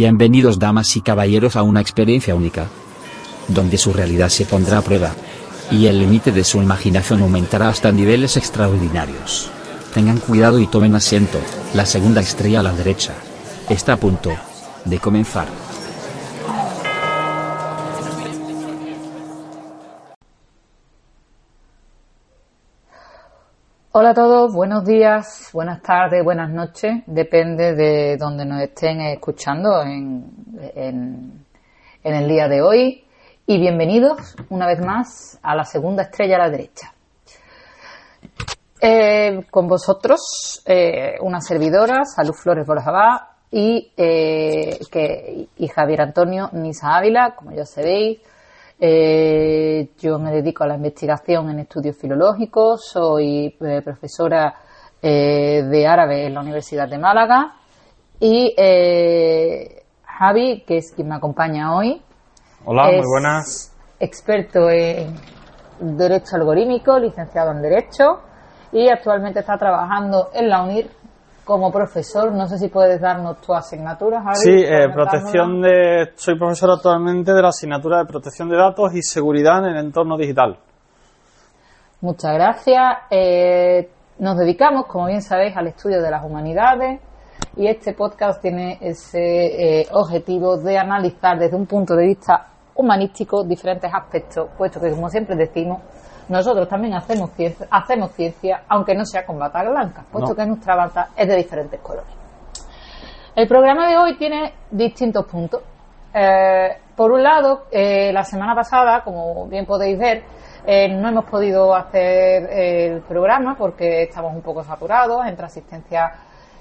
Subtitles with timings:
[0.00, 2.68] Bienvenidos damas y caballeros a una experiencia única,
[3.48, 5.12] donde su realidad se pondrá a prueba,
[5.70, 9.50] y el límite de su imaginación aumentará hasta niveles extraordinarios.
[9.92, 11.38] Tengan cuidado y tomen asiento,
[11.74, 13.12] la segunda estrella a la derecha.
[13.68, 14.30] Está a punto
[14.86, 15.48] de comenzar.
[23.92, 29.82] Hola a todos, buenos días, buenas tardes, buenas noches, depende de donde nos estén escuchando
[29.82, 30.30] en,
[30.76, 31.44] en,
[32.04, 33.04] en, el día de hoy
[33.46, 36.94] y bienvenidos una vez más a la segunda estrella a la derecha.
[38.80, 46.48] Eh, con vosotros eh, una servidora, Salud Flores Borjabá y, eh, que, y Javier Antonio
[46.52, 48.20] Nisa Ávila, como ya sabéis,
[48.82, 54.54] eh, yo me dedico a la investigación en estudios filológicos, soy eh, profesora
[55.02, 57.56] eh, de árabe en la Universidad de Málaga
[58.18, 58.54] y
[60.02, 62.00] Javi, que es quien me acompaña hoy.
[62.64, 63.76] Hola, muy buenas.
[63.98, 65.14] Experto en
[65.78, 68.20] Derecho Algorítmico, licenciado en Derecho
[68.72, 70.90] y actualmente está trabajando en la UNIR
[71.50, 74.36] como profesor, no sé si puedes darnos tu asignatura, Javi.
[74.36, 79.02] Sí, eh, protección de, soy profesor actualmente de la asignatura de protección de datos y
[79.02, 80.60] seguridad en el entorno digital.
[82.02, 82.80] Muchas gracias.
[83.10, 83.90] Eh,
[84.20, 87.00] nos dedicamos, como bien sabéis, al estudio de las humanidades
[87.56, 93.42] y este podcast tiene ese eh, objetivo de analizar desde un punto de vista humanístico
[93.42, 95.80] diferentes aspectos, puesto que, como siempre decimos,
[96.30, 100.36] nosotros también hacemos ciencia, hacemos ciencia aunque no sea con bata blanca, puesto No.
[100.36, 102.12] que nuestra bata es de diferentes colores.
[103.34, 105.62] El programa de hoy tiene distintos puntos.
[106.12, 110.24] Eh, por un lado, eh, la semana pasada, como bien podéis ver,
[110.66, 116.12] eh, no hemos podido hacer el programa porque estamos un poco saturados entre asistencia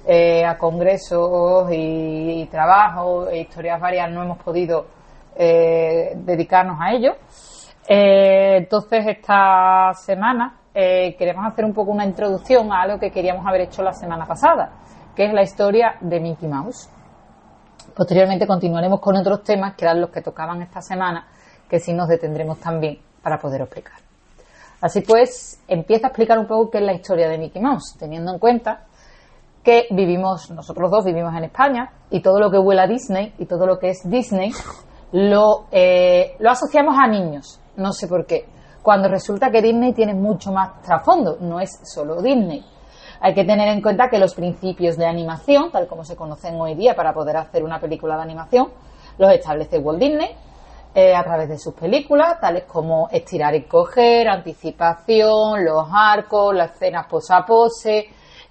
[0.06, 4.10] eh, a congresos y, y trabajo e historias varias.
[4.12, 4.86] No hemos podido
[5.36, 7.16] eh, dedicarnos a ello.
[7.92, 13.44] Eh, entonces, esta semana eh, queremos hacer un poco una introducción a algo que queríamos
[13.48, 14.74] haber hecho la semana pasada,
[15.16, 16.88] que es la historia de Mickey Mouse.
[17.96, 21.26] Posteriormente continuaremos con otros temas que eran los que tocaban esta semana,
[21.68, 23.98] que sí nos detendremos también para poder explicar.
[24.82, 28.32] Así pues, empieza a explicar un poco qué es la historia de Mickey Mouse, teniendo
[28.32, 28.86] en cuenta
[29.64, 33.48] que vivimos, nosotros dos vivimos en España, y todo lo que huele a Disney y
[33.48, 34.52] todo lo que es Disney
[35.12, 37.60] lo, eh, lo asociamos a niños.
[37.80, 38.46] No sé por qué.
[38.82, 42.64] Cuando resulta que Disney tiene mucho más trasfondo, no es solo Disney.
[43.22, 46.76] Hay que tener en cuenta que los principios de animación, tal como se conocen hoy
[46.76, 48.70] día para poder hacer una película de animación,
[49.18, 50.30] los establece Walt Disney
[50.96, 56.72] eh, a través de sus películas, tales como estirar y coger, anticipación, los arcos, las
[56.72, 58.06] escenas pose a pose,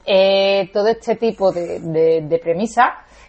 [0.04, 2.88] eh, todo este tipo de premisas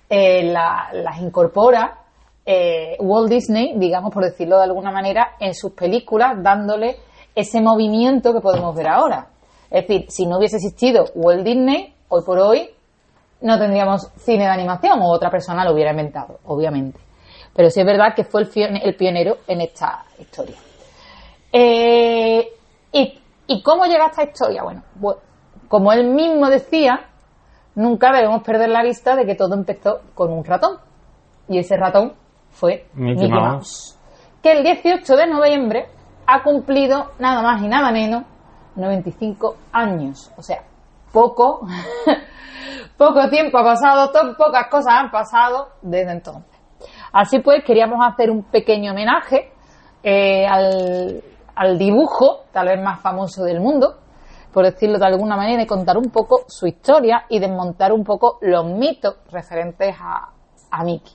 [0.09, 1.99] eh, la- las incorpora
[2.46, 6.98] eh, Walt Disney, digamos por decirlo de alguna manera, en sus películas, dándole
[7.36, 9.28] ese movimiento que podemos ver ahora.
[9.70, 12.70] Es decir, si no hubiese existido Walt Disney, hoy por hoy
[13.42, 17.00] no tendríamos cine de animación o otra persona lo hubiera inventado, obviamente.
[17.56, 20.56] Pero sí es verdad que fue el, pionero en esta historia.
[21.52, 22.48] Eh,
[22.92, 24.64] ¿y, ¿Y cómo llega esta historia?
[24.64, 25.18] Bueno, bu-
[25.68, 27.08] como él mismo decía,
[27.76, 30.78] nunca debemos perder la vista de que todo empezó con un ratón.
[31.48, 32.14] Y ese ratón
[32.52, 33.52] fue Mickey Mickey, Mouse.
[33.52, 34.00] Mouse.
[34.42, 35.88] Que el 18 de noviembre
[36.28, 38.24] ha cumplido nada más y nada menos
[38.76, 40.32] 95 años.
[40.38, 40.64] O sea,
[41.12, 41.68] poco,
[42.98, 46.59] poco tiempo ha pasado, pocas cosas han pasado desde entonces.
[47.12, 49.52] Así pues, queríamos hacer un pequeño homenaje
[50.04, 51.22] eh, al,
[51.56, 53.98] al dibujo, tal vez más famoso del mundo,
[54.54, 58.38] por decirlo de alguna manera, y contar un poco su historia y desmontar un poco
[58.42, 60.30] los mitos referentes a,
[60.72, 61.14] a Mickey.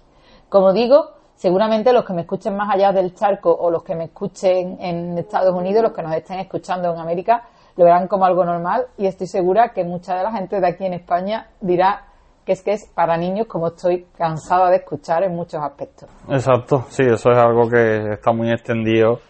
[0.49, 4.05] Como digo, seguramente los que me escuchen más allá del charco o los que me
[4.05, 7.43] escuchen en Estados Unidos, los que nos estén escuchando en América,
[7.76, 10.87] lo verán como algo normal y estoy segura que mucha de la gente de aquí
[10.87, 12.05] en España dirá
[12.44, 16.08] que es que es para niños como estoy cansada de escuchar en muchos aspectos.
[16.29, 19.20] Exacto, sí, eso es algo que está muy extendido,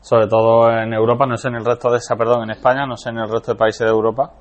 [0.00, 2.96] sobre todo en Europa, no sé en el resto de esa, perdón, en España, no
[2.96, 4.32] sé en el resto de países de Europa,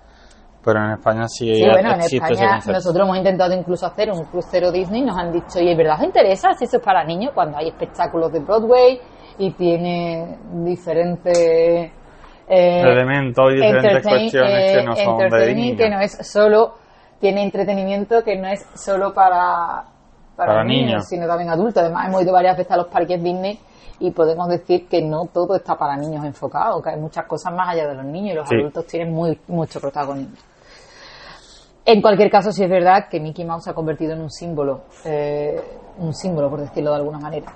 [0.64, 4.24] pero en España sí, Sí, bueno, en existe España nosotros hemos intentado incluso hacer un
[4.26, 7.32] crucero Disney, nos han dicho, y es verdad, ¿os interesa si eso es para niños?
[7.34, 9.00] Cuando hay espectáculos de Broadway
[9.38, 11.38] y tiene diferentes...
[11.38, 11.92] eh,
[12.82, 15.78] Elementos y diferentes cuestiones que no eh, son de niños.
[15.78, 16.74] que no es solo,
[17.20, 19.84] tiene entretenimiento que no es solo para,
[20.36, 21.06] para, Para niños, niños.
[21.08, 21.82] sino también adultos.
[21.84, 23.60] Además, hemos ido varias veces a los parques Disney
[24.00, 27.70] y podemos decir que no todo está para niños enfocado, que hay muchas cosas más
[27.74, 28.56] allá de los niños y los Sí.
[28.56, 30.36] adultos tienen muy, mucho protagonismo.
[31.92, 34.82] En cualquier caso, sí es verdad que Mickey Mouse se ha convertido en un símbolo,
[35.06, 35.60] eh,
[35.98, 37.52] un símbolo, por decirlo de alguna manera.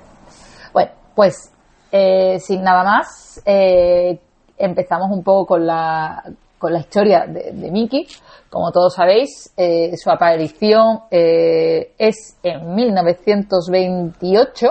[0.74, 1.54] Bueno, pues
[1.92, 4.20] eh, sin nada más, eh,
[4.58, 6.24] empezamos un poco con la,
[6.58, 8.08] con la historia de, de Mickey.
[8.50, 9.54] Como todos sabéis,
[10.02, 14.68] su aparición es en 1928,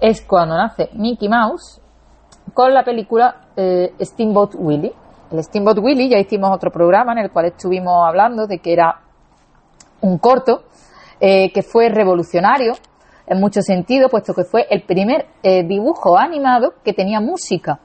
[0.00, 1.80] es cuando nace Mickey Mouse,
[2.54, 3.48] con la película
[4.00, 4.94] Steamboat Willie.
[5.30, 9.00] El Steamboat Willie, ya hicimos otro programa en el cual estuvimos hablando de que era
[10.00, 10.64] un corto
[11.20, 12.72] eh, que fue revolucionario
[13.26, 17.80] en muchos sentidos, puesto que fue el primer eh, dibujo animado que tenía música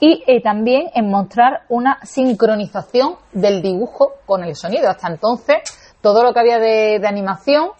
[0.00, 4.88] y eh, también en mostrar una sincronización del dibujo con el sonido.
[4.88, 5.56] Hasta entonces,
[6.00, 7.70] todo lo que había de, de animación,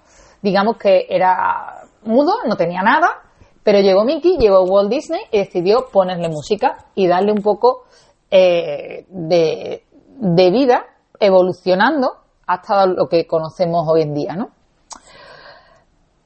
[0.43, 3.09] digamos que era mudo, no tenía nada,
[3.62, 7.85] pero llegó Mickey, llegó Walt Disney y decidió ponerle música y darle un poco
[8.31, 9.84] eh, de,
[10.19, 10.84] de vida
[11.19, 12.12] evolucionando
[12.46, 14.50] hasta lo que conocemos hoy en día, ¿no?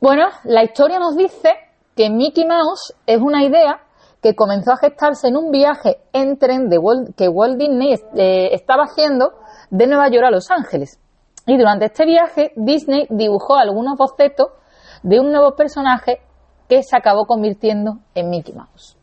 [0.01, 1.51] Bueno, la historia nos dice
[1.95, 3.83] que Mickey Mouse es una idea
[4.23, 6.79] que comenzó a gestarse en un viaje en tren de
[7.17, 9.33] que Walt Disney eh, estaba haciendo
[9.71, 10.99] de Nueva York a Los Ángeles.
[11.47, 14.49] Y durante este viaje, Disney dibujó algunos bocetos
[15.03, 16.21] de un nuevo personaje
[16.69, 18.97] que se acabó convirtiendo en Mickey Mouse.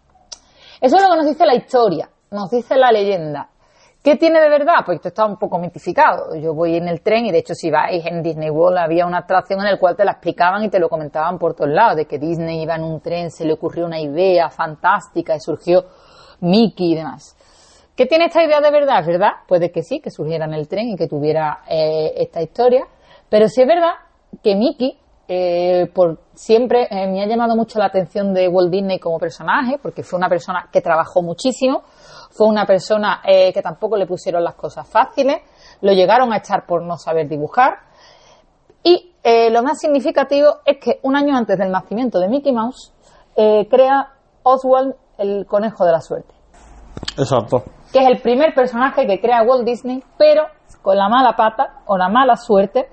[0.79, 3.49] Eso es lo que nos dice la historia, nos dice la leyenda.
[4.03, 4.85] ¿Qué tiene de verdad?
[4.85, 6.35] Pues esto está un poco mitificado.
[6.35, 9.19] Yo voy en el tren y de hecho si vais en Disney World había una
[9.19, 12.05] atracción en la cual te la explicaban y te lo comentaban por todos lados, de
[12.05, 15.85] que Disney iba en un tren, se le ocurrió una idea fantástica y surgió
[16.39, 17.35] Mickey y demás.
[17.95, 18.99] ¿Qué tiene esta idea de verdad?
[19.01, 19.31] ¿Es verdad?
[19.47, 22.85] Puede que sí, que surgiera en el tren y que tuviera eh, esta historia,
[23.27, 23.93] pero sí es verdad
[24.41, 24.99] que Mickey
[25.29, 29.77] eh, por siempre eh, me ha llamado mucho la atención de Walt Disney como personaje,
[29.81, 31.83] porque fue una persona que trabajó muchísimo,
[32.31, 35.37] fue una persona eh, que tampoco le pusieron las cosas fáciles,
[35.81, 37.79] lo llegaron a echar por no saber dibujar.
[38.83, 42.93] Y eh, lo más significativo es que un año antes del nacimiento de Mickey Mouse,
[43.35, 44.13] eh, crea
[44.43, 46.33] Oswald el conejo de la suerte,
[47.17, 47.63] Exacto.
[47.91, 50.43] que es el primer personaje que crea Walt Disney, pero
[50.81, 52.89] con la mala pata o la mala suerte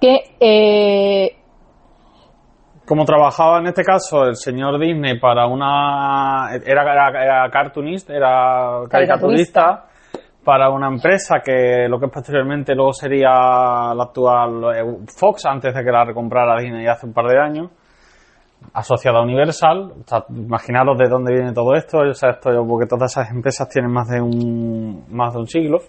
[0.00, 1.36] que eh,
[2.88, 6.48] Como trabajaba en este caso el señor Disney para una.
[6.64, 9.84] Era, era, era cartoonist, era caricaturista
[10.42, 15.84] para una empresa que lo que posteriormente luego sería la actual eh, Fox, antes de
[15.84, 17.70] que la recomprara Disney hace un par de años,
[18.72, 19.92] asociada a Universal.
[20.00, 23.68] O sea, imaginaros de dónde viene todo esto, o sea, esto, porque todas esas empresas
[23.68, 25.80] tienen más de un, más de un siglo.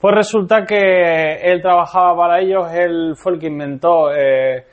[0.00, 4.64] Pues resulta que él trabajaba para ellos, él fue el que inventó, eh,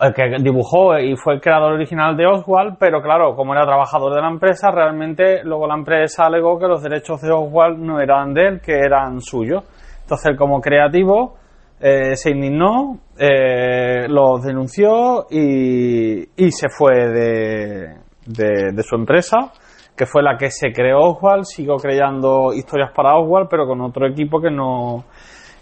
[0.00, 4.14] el que dibujó y fue el creador original de Oswald, pero claro, como era trabajador
[4.14, 8.32] de la empresa, realmente luego la empresa alegó que los derechos de Oswald no eran
[8.32, 9.64] de él, que eran suyos.
[10.02, 11.34] Entonces, como creativo,
[11.78, 19.52] eh, se indignó, eh, los denunció y, y se fue de, de, de su empresa
[20.00, 24.06] que fue la que se creó Oswald, sigo creando historias para Oswald, pero con otro
[24.06, 25.04] equipo que no,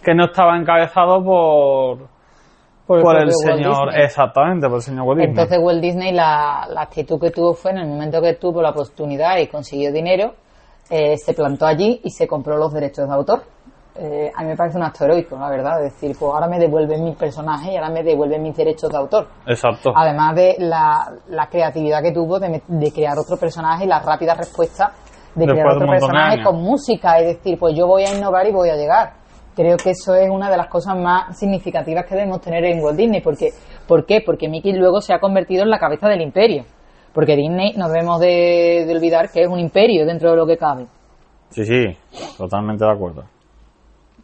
[0.01, 2.09] que no estaba encabezado por,
[2.89, 4.05] Por por, el señor, Disney.
[4.05, 5.31] exactamente, por el señor Walt Disney.
[5.31, 8.71] Entonces Walt Disney la, la actitud que tuvo fue en el momento que tuvo la
[8.71, 10.33] oportunidad y consiguió dinero,
[10.89, 13.43] eh, se plantó allí y se compró los derechos de autor.
[13.95, 16.59] Eh, a mí me parece un acto heroico, la verdad, es decir, pues ahora me
[16.59, 19.27] devuelven mis personajes y ahora me devuelven mis derechos de autor.
[19.47, 19.93] Exacto.
[19.95, 24.33] Además de la, la creatividad que tuvo de, de crear otro personaje y la rápida
[24.35, 24.93] respuesta
[25.35, 28.47] de Después crear otro de personaje con música, es decir, pues yo voy a innovar
[28.47, 29.13] y voy a llegar.
[29.59, 32.97] Creo que eso es una de las cosas más significativas que debemos tener en Walt
[32.97, 33.21] Disney.
[33.21, 33.49] Porque,
[33.89, 34.21] ¿Por qué?
[34.25, 36.63] Porque Mickey luego se ha convertido en la cabeza del imperio.
[37.13, 40.57] Porque Disney no debemos de, de olvidar que es un imperio dentro de lo que
[40.57, 40.87] cabe.
[41.51, 41.87] Sí, sí,
[42.37, 43.25] totalmente de acuerdo.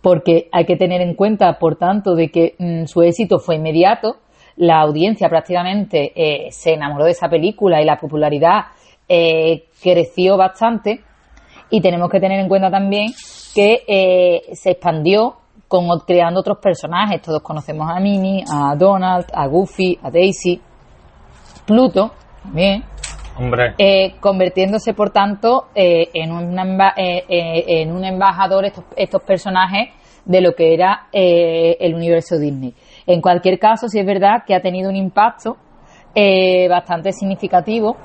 [0.01, 4.19] porque hay que tener en cuenta, por tanto, de que mm, su éxito fue inmediato,
[4.57, 8.67] la audiencia prácticamente eh, se enamoró de esa película y la popularidad
[9.09, 11.01] eh, creció bastante
[11.75, 13.09] y tenemos que tener en cuenta también
[13.53, 15.35] que eh, se expandió
[15.67, 20.61] con, creando otros personajes, todos conocemos a Minnie, a Donald, a Goofy, a Daisy,
[21.67, 22.13] Pluto
[22.45, 22.85] también,
[23.37, 28.85] Hombre, eh, convirtiéndose por tanto eh, en, un emba- eh, eh, en un embajador estos,
[28.97, 29.89] estos personajes
[30.25, 32.73] de lo que era el universo Disney.
[33.07, 35.57] En cualquier caso, sí es verdad que ha tenido un impacto
[36.71, 37.97] bastante significativo,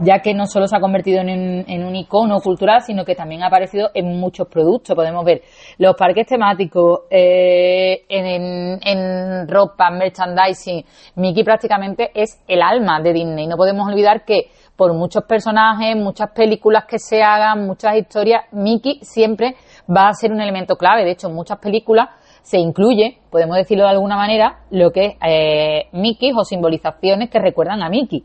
[0.00, 3.46] ya que no solo se ha convertido en un, icono cultural, sino que también ha
[3.46, 4.94] aparecido en muchos productos.
[4.96, 5.42] Podemos ver
[5.78, 10.84] los parques temáticos, eh, en, en- en ropa, merchandising.
[11.16, 13.46] Mickey prácticamente es el alma de Disney.
[13.46, 18.98] No podemos olvidar que por muchos personajes, muchas películas que se hagan, muchas historias, Mickey
[19.02, 19.54] siempre
[19.88, 21.04] va a ser un elemento clave.
[21.04, 22.08] De hecho, en muchas películas
[22.42, 27.38] se incluye, podemos decirlo de alguna manera, lo que es eh, Mickey o simbolizaciones que
[27.38, 28.24] recuerdan a Mickey.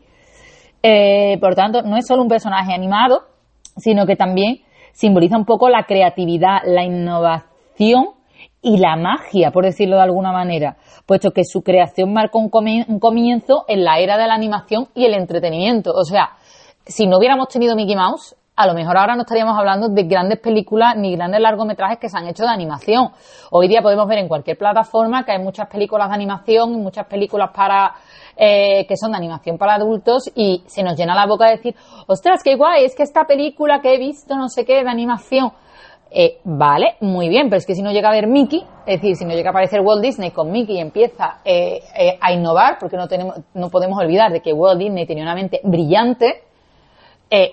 [0.82, 3.22] Eh, por tanto, no es solo un personaje animado,
[3.76, 4.60] sino que también
[4.92, 8.10] simboliza un poco la creatividad, la innovación
[8.62, 13.64] y la magia, por decirlo de alguna manera, puesto que su creación marcó un, comienzo
[13.68, 15.92] en la era de la animación y el entretenimiento.
[15.92, 16.30] O sea,
[16.84, 20.38] si no hubiéramos tenido Mickey Mouse, a lo mejor ahora no estaríamos hablando de grandes
[20.38, 23.08] películas ni grandes largometrajes que se han hecho de animación.
[23.50, 27.06] Hoy día podemos ver en cualquier plataforma que hay muchas películas de animación y muchas
[27.06, 27.94] películas para
[28.42, 31.74] eh, que son de animación para adultos y se nos llena la boca de decir,
[32.06, 35.52] ostras, qué guay, es que esta película que he visto, no sé qué, de animación.
[36.10, 39.14] Eh, vale, muy bien, pero es que si no llega a ver Mickey, es decir,
[39.14, 41.82] si no llega a aparecer Walt Disney con Mickey y empieza eh,
[42.18, 45.60] a innovar, porque no, tenemos, no podemos olvidar de que Walt Disney tenía una mente
[45.62, 46.44] brillante,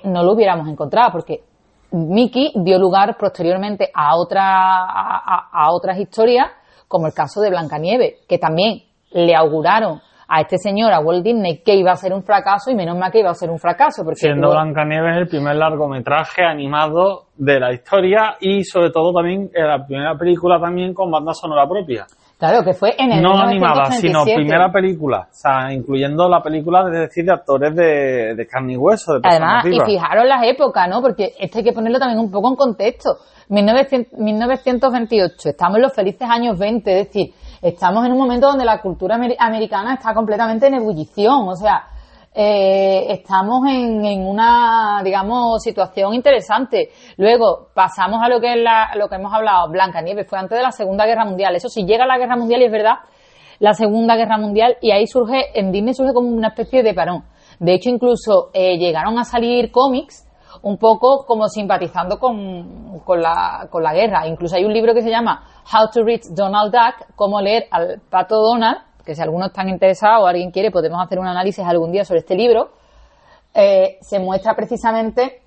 [0.05, 1.41] no lo hubiéramos encontrado, porque
[1.91, 4.85] Mickey dio lugar posteriormente a, otra,
[5.51, 6.47] a, otras historias,
[6.87, 11.61] como el caso de Blancanieves, que también le auguraron a este señor, a Walt Disney,
[11.63, 14.03] que iba a ser un fracaso y menos mal que iba a ser un fracaso.
[14.03, 19.85] Porque Siendo Blancanieves el primer largometraje animado de la historia y sobre todo también la
[19.85, 22.05] primera película también con banda sonora propia.
[22.37, 25.27] Claro, que fue en el No animada, sino primera película.
[25.31, 29.13] O sea, incluyendo la película, es decir, de actores de, de carne y hueso.
[29.13, 31.01] De Además, y fijaros las épocas, ¿no?
[31.01, 33.17] Porque esto hay que ponerlo también un poco en contexto.
[33.49, 38.81] 1928, estamos en los felices años 20, es decir, estamos en un momento donde la
[38.81, 41.87] cultura americana está completamente en ebullición, o sea,
[42.39, 46.89] eh, estamos en, una, digamos, situación interesante.
[47.17, 48.59] Luego pasamos a lo que es
[48.95, 51.55] lo que hemos hablado, Blanca Nieves, fue antes de la Segunda Guerra Mundial.
[51.55, 52.97] Eso sí, llega la Guerra Mundial y es verdad,
[53.57, 57.23] la Segunda Guerra Mundial, y ahí surge, en Disney surge como una especie de parón.
[57.59, 60.26] De hecho, incluso eh, llegaron a salir cómics
[60.63, 64.27] un poco como simpatizando con, con, la, con la guerra.
[64.27, 68.01] Incluso hay un libro que se llama How to Read Donald Duck, cómo leer al
[68.09, 71.91] pato Donald, que si algunos están interesados o alguien quiere, podemos hacer un análisis algún
[71.91, 72.71] día sobre este libro.
[73.53, 75.41] Eh, se muestra precisamente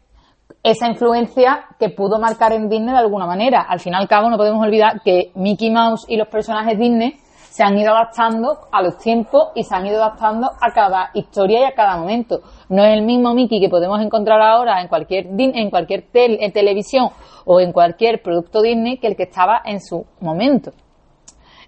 [0.62, 3.62] esa influencia que pudo marcar en Disney de alguna manera.
[3.68, 7.18] Al fin y al cabo, no podemos olvidar que Mickey Mouse y los personajes Disney
[7.50, 11.60] se han ido adaptando a los tiempos y se han ido adaptando a cada historia
[11.60, 12.42] y a cada momento.
[12.68, 17.08] No es el mismo Mickey que podemos encontrar ahora en cualquier, en cualquier televisión
[17.44, 20.70] o en cualquier producto Disney que el que estaba en su momento.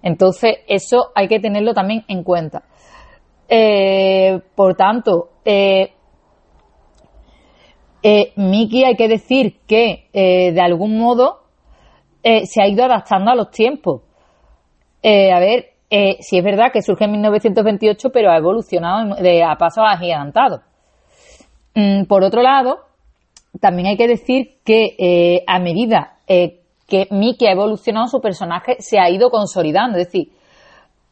[0.03, 2.63] Entonces, eso hay que tenerlo también en cuenta.
[3.49, 5.93] Eh, por tanto, eh,
[8.05, 11.41] eh, Mickey hay que decir que de algún modo
[12.23, 14.03] se ha ido adaptando a los tiempos.
[15.03, 19.85] a ver, eh, sí es verdad que surge en 1928, pero ha evolucionado a pasos
[19.87, 20.63] agigantados.
[21.75, 22.79] Mm, por otro lado,
[23.61, 28.77] también hay que decir que eh, a medida eh, que Mickey ha evolucionado, su personaje
[28.79, 29.99] se ha ido consolidando.
[29.99, 30.29] Es decir,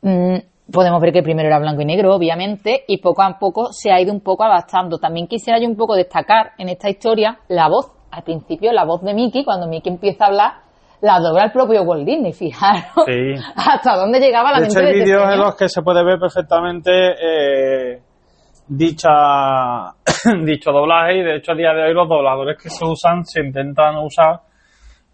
[0.00, 0.36] mm,
[0.72, 4.00] podemos ver que primero era blanco y negro, obviamente, y poco a poco se ha
[4.00, 4.96] ido un poco adaptando.
[4.96, 7.92] También quisiera yo un poco destacar en esta historia la voz.
[8.10, 10.52] Al principio, la voz de Mickey, cuando Mickey empieza a hablar,
[11.02, 13.06] la dobla el propio Walt Disney, fijaros
[13.56, 16.18] hasta dónde llegaba la de mente de hay vídeos en los que se puede ver
[16.18, 18.02] perfectamente eh,
[18.68, 19.94] dicha
[20.44, 23.40] dicho doblaje y de hecho a día de hoy los dobladores que se usan se
[23.40, 24.40] intentan usar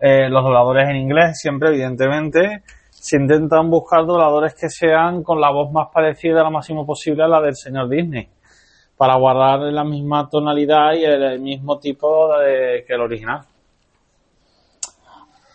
[0.01, 5.51] eh, los dobladores en inglés siempre evidentemente se intentan buscar dobladores que sean con la
[5.51, 8.29] voz más parecida lo máximo posible a la del señor Disney
[8.97, 13.41] para guardar la misma tonalidad y el, mismo tipo de, que el original.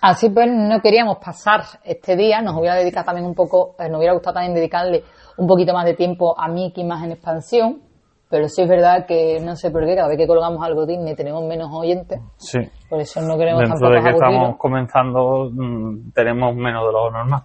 [0.02, 4.00] Así pues, no queríamos pasar este día, nos hubiera dedicado también un poco, eh, nos
[4.00, 5.04] hubiera gustado también dedicarle
[5.38, 7.82] un poquito más de tiempo a Mickey más en expansión,
[8.28, 11.16] pero sí es verdad que no sé por qué, cada vez que colgamos algo Disney
[11.16, 12.20] tenemos menos oyentes.
[12.38, 12.60] Sí.
[12.90, 17.44] Por eso no queremos Dentro de que estamos comenzando, mm, tenemos menos de lo normal.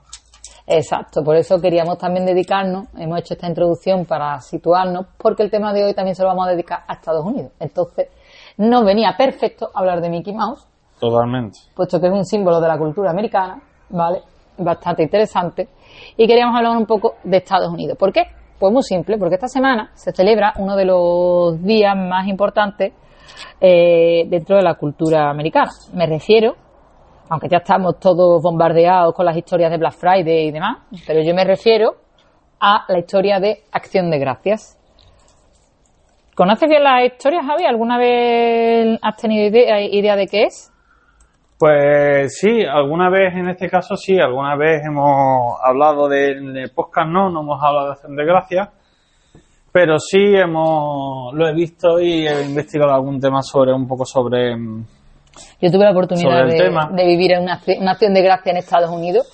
[0.67, 5.75] Exacto, por eso queríamos también dedicarnos, hemos hecho esta introducción para situarnos, porque el tema
[5.75, 7.53] de hoy también se lo vamos a dedicar a Estados Unidos.
[7.61, 8.09] Entonces,
[8.57, 10.67] nos venía perfecto hablar de Mickey Mouse,
[10.99, 11.59] Totalmente.
[11.75, 13.61] Puesto que es un símbolo de la cultura americana,
[13.91, 14.23] ¿vale?
[14.59, 15.69] Bastante interesante.
[16.17, 17.99] Y queríamos hablar un poco de Estados Unidos.
[17.99, 18.23] ¿Por qué?
[18.59, 22.95] Pues muy simple, porque esta semana se celebra uno de los días más importantes
[23.61, 25.71] eh, dentro de la cultura americana.
[25.93, 26.55] Me refiero,
[27.29, 31.35] aunque ya estamos todos bombardeados con las historias de Black Friday y demás, pero yo
[31.35, 31.97] me refiero
[32.59, 34.81] a la historia de Acción de Gracias.
[36.35, 37.65] ¿Conoces bien la historia, Javi?
[37.65, 40.73] ¿Alguna vez has tenido idea de qué es?
[41.59, 47.31] Pues sí, alguna vez en este caso sí, alguna vez hemos hablado de, podcast, no,
[47.31, 48.69] no hemos hablado de acción de gracias,
[49.73, 54.55] pero sí hemos, lo he visto y he investigado algún tema sobre, un poco sobre.
[55.61, 59.27] Yo tuve la oportunidad de, vivir en una, acción de gracia en Estados Unidos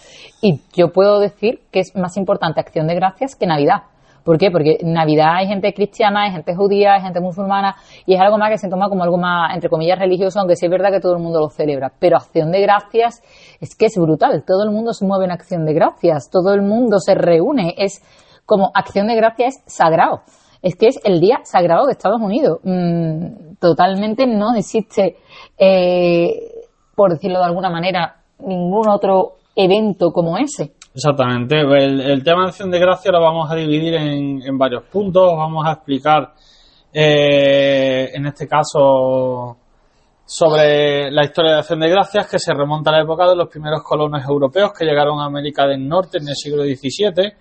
[0.42, 3.82] Y yo puedo decir que es más importante Acción de Gracias que Navidad.
[4.24, 4.50] ¿Por qué?
[4.50, 7.76] Porque Navidad hay gente cristiana, hay gente judía, hay gente musulmana
[8.06, 10.66] y es algo más que se toma como algo más, entre comillas, religioso, aunque sí
[10.66, 11.92] es verdad que todo el mundo lo celebra.
[11.98, 13.22] Pero Acción de Gracias
[13.60, 14.44] es que es brutal.
[14.46, 17.74] Todo el mundo se mueve en Acción de Gracias, todo el mundo se reúne.
[17.76, 18.02] Es
[18.46, 20.22] como Acción de Gracias es sagrado.
[20.62, 22.60] Es que es el día sagrado de Estados Unidos.
[22.62, 25.16] Mm, totalmente no existe,
[25.58, 26.30] eh,
[26.94, 30.72] por decirlo de alguna manera, ningún otro evento como ese.
[30.94, 31.58] Exactamente.
[31.60, 35.34] El, tema de acción de gracia lo vamos a dividir en, varios puntos.
[35.36, 36.34] Vamos a explicar,
[36.92, 39.56] eh, en este caso,
[40.24, 43.48] sobre la historia de acción de gracias que se remonta a la época de los
[43.48, 47.32] primeros colonos europeos que llegaron a América del Norte en el siglo XVII.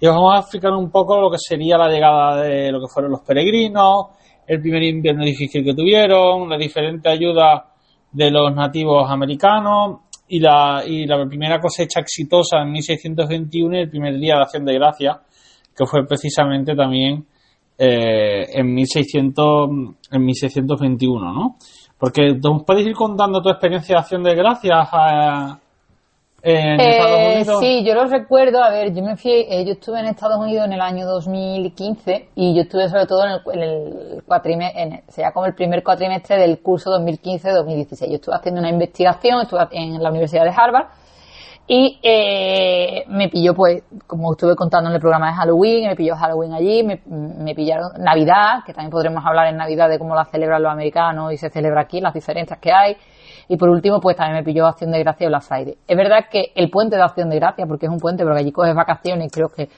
[0.00, 2.92] Y os vamos a explicar un poco lo que sería la llegada de lo que
[2.92, 4.08] fueron los peregrinos,
[4.46, 7.70] el primer invierno difícil que tuvieron, la diferente ayuda
[8.12, 13.90] de los nativos americanos y la, y la primera cosecha exitosa en 1621 y el
[13.90, 15.20] primer día de Acción de Gracia,
[15.76, 17.24] que fue precisamente también
[17.78, 19.70] eh, en, 1600,
[20.10, 21.56] en 1621, ¿no?
[21.96, 25.58] Porque nos puedes ir contando tu experiencia de Acción de Gracias a,
[26.42, 27.60] en Estados eh, Unidos?
[27.60, 28.62] Sí, yo lo recuerdo.
[28.62, 32.30] A ver, yo me fui, eh, yo estuve en Estados Unidos en el año 2015
[32.34, 36.36] y yo estuve sobre todo en el, en el cuatrimestre, sería como el primer cuatrimestre
[36.38, 38.08] del curso 2015-2016.
[38.08, 40.86] Yo estuve haciendo una investigación, estuve en la Universidad de Harvard
[41.70, 46.16] y eh, me pilló, pues, como estuve contando en el programa de Halloween, me pilló
[46.16, 50.24] Halloween allí, me, me, pillaron Navidad, que también podremos hablar en Navidad de cómo la
[50.24, 52.96] celebran los americanos y se celebra aquí, las diferencias que hay.
[53.48, 55.78] Y por último, pues también me pilló Acción de Gracia y Black Friday.
[55.86, 58.52] Es verdad que el puente de Acción de Gracia, porque es un puente, porque allí
[58.52, 59.68] coges vacaciones, creo que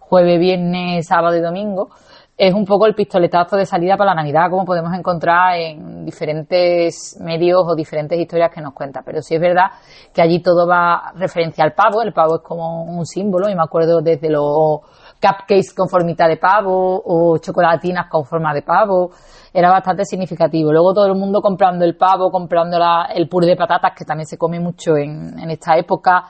[0.00, 1.90] jueves, viernes, sábado y domingo,
[2.36, 7.18] es un poco el pistoletazo de salida para la Navidad, como podemos encontrar en diferentes
[7.20, 9.02] medios o diferentes historias que nos cuentan.
[9.04, 9.66] Pero sí es verdad
[10.12, 13.62] que allí todo va referencia al pavo, el pavo es como un símbolo, y me
[13.62, 14.80] acuerdo desde los
[15.20, 19.10] cupcakes con formita de pavo o chocolatinas con forma de pavo,
[19.52, 20.72] era bastante significativo.
[20.72, 22.78] Luego todo el mundo comprando el pavo, comprando
[23.14, 26.24] el puré de patatas, que también se come mucho en, esta época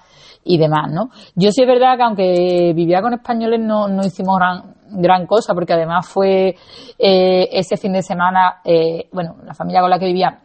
[0.45, 1.11] y demás, ¿no?
[1.37, 5.55] Yo sí es verdad que aunque vivía con españoles no, no hicimos gran, gran cosa,
[5.55, 6.57] porque además fue
[6.99, 10.41] eh, ese fin de semana, eh, bueno, la familia con la que vivía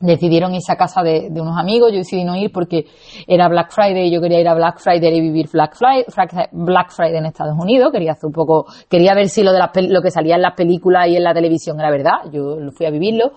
[0.00, 2.86] decidieron irse a casa de, unos amigos, yo decidí no ir porque
[3.26, 6.04] era Black Friday y yo quería ir a Black Friday y vivir Black Friday,
[6.52, 9.70] Black Friday en Estados Unidos, quería hacer un poco, quería ver si lo de las,
[9.88, 12.90] lo que salía en las películas y en la televisión era verdad, yo fui a
[12.90, 13.32] vivirlo.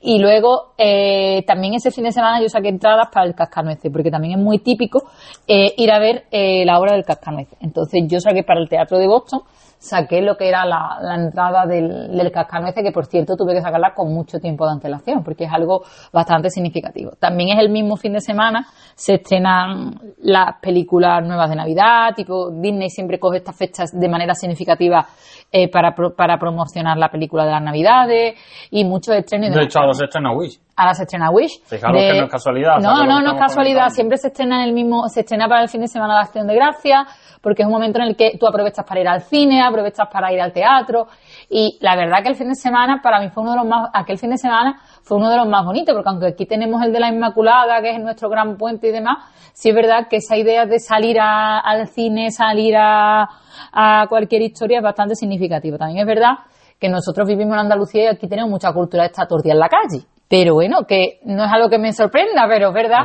[0.00, 4.10] Y luego eh, también ese fin de semana yo saqué entradas para el Cascanueces porque
[4.10, 5.02] también es muy típico
[5.46, 8.98] eh, ir a ver eh, la obra del Cascanueces, entonces yo saqué para el Teatro
[8.98, 9.42] de Boston
[9.80, 14.12] saqué lo que era la, entrada del, del que por cierto tuve que sacarla con
[14.12, 15.82] mucho tiempo de antelación, porque es algo
[16.12, 17.12] bastante significativo.
[17.18, 22.50] También es el mismo fin de semana, se estrenan las películas nuevas de Navidad, tipo
[22.50, 25.06] Disney siempre coge estas fechas de manera significativa
[25.52, 28.38] eh, para, para promocionar la película de las Navidades
[28.70, 29.52] y muchos estrenos.
[29.52, 30.60] De, hecho, ahora se estrena Wish.
[30.76, 31.62] Ahora se estrena Wish.
[31.64, 32.78] Fijaros que no es casualidad.
[32.80, 33.88] No, no, no es casualidad.
[33.88, 36.46] Siempre se estrena en el mismo, se estrena para el fin de semana de Acción
[36.46, 37.04] de Gracia,
[37.42, 40.32] porque es un momento en el que tú aprovechas para ir al cine, aprovechas para
[40.32, 41.08] ir al teatro.
[41.52, 43.90] Y la verdad que el fin de semana, para mí fue uno de los más,
[43.92, 46.92] aquel fin de semana fue uno de los más bonitos, porque aunque aquí tenemos el
[46.92, 49.18] de la Inmaculada, que es nuestro gran puente y demás,
[49.52, 53.28] sí es verdad que esa idea de salir al cine, salir a,
[53.72, 55.76] a cualquier historia es bastante significativa.
[55.76, 56.34] También es verdad
[56.78, 59.68] que nosotros vivimos en Andalucía y aquí tenemos mucha cultura de esta tortilla en la
[59.68, 60.06] calle.
[60.28, 63.00] Pero bueno, que no es algo que me sorprenda, pero es verdad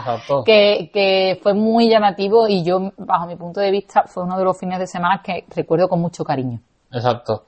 [0.45, 4.43] que, que, fue muy llamativo y yo, bajo mi punto de vista, fue uno de
[4.43, 6.59] los fines de semana que recuerdo con mucho cariño.
[6.91, 7.45] Exacto.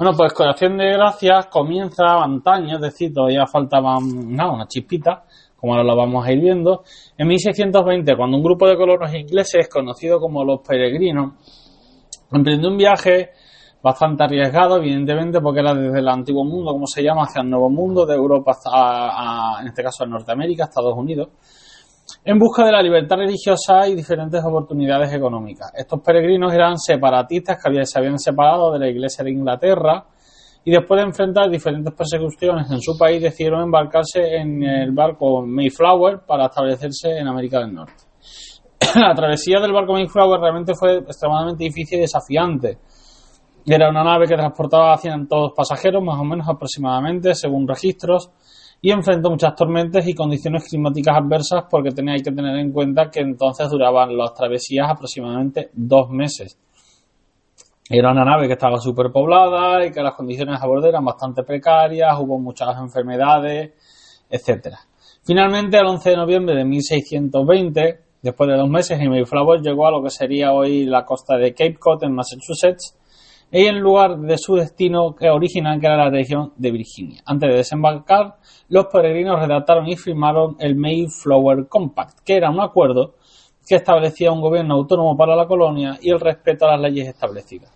[0.00, 0.46] Bueno, pues con
[0.78, 5.24] de Gracias comienza antaño, es decir, todavía faltaba una chispita,
[5.56, 6.84] como ahora lo vamos a ir viendo.
[7.18, 11.34] En 1620, cuando un grupo de colonos ingleses, conocido como los peregrinos,
[12.32, 13.32] emprendió un viaje
[13.82, 17.68] bastante arriesgado, evidentemente, porque era desde el antiguo mundo, como se llama, hacia el nuevo
[17.68, 21.28] mundo, de Europa hasta, en este caso, a Norteamérica, Estados Unidos,
[22.24, 25.72] en busca de la libertad religiosa y diferentes oportunidades económicas.
[25.74, 30.04] Estos peregrinos eran separatistas que se habían separado de la Iglesia de Inglaterra
[30.64, 36.20] y después de enfrentar diferentes persecuciones en su país decidieron embarcarse en el barco Mayflower
[36.26, 38.04] para establecerse en América del Norte.
[38.94, 42.78] la travesía del barco Mayflower realmente fue extremadamente difícil y desafiante
[43.66, 48.30] era una nave que transportaba a 100 pasajeros, más o menos aproximadamente, según registros,
[48.82, 53.20] y enfrentó muchas tormentas y condiciones climáticas adversas porque tenía que tener en cuenta que
[53.20, 56.58] entonces duraban las travesías aproximadamente dos meses.
[57.88, 62.16] Era una nave que estaba superpoblada y que las condiciones a bordo eran bastante precarias,
[62.20, 63.72] hubo muchas enfermedades,
[64.30, 64.78] etcétera.
[65.24, 69.90] Finalmente, el 11 de noviembre de 1620, Después de dos meses, el Mayflower llegó a
[69.90, 72.94] lo que sería hoy la costa de Cape Cod, en Massachusetts,
[73.52, 77.22] y en lugar de su destino original, que era la región de Virginia.
[77.26, 78.36] Antes de desembarcar,
[78.68, 83.14] los peregrinos redactaron y firmaron el Mayflower Compact, que era un acuerdo
[83.66, 87.70] que establecía un gobierno autónomo para la colonia y el respeto a las leyes establecidas.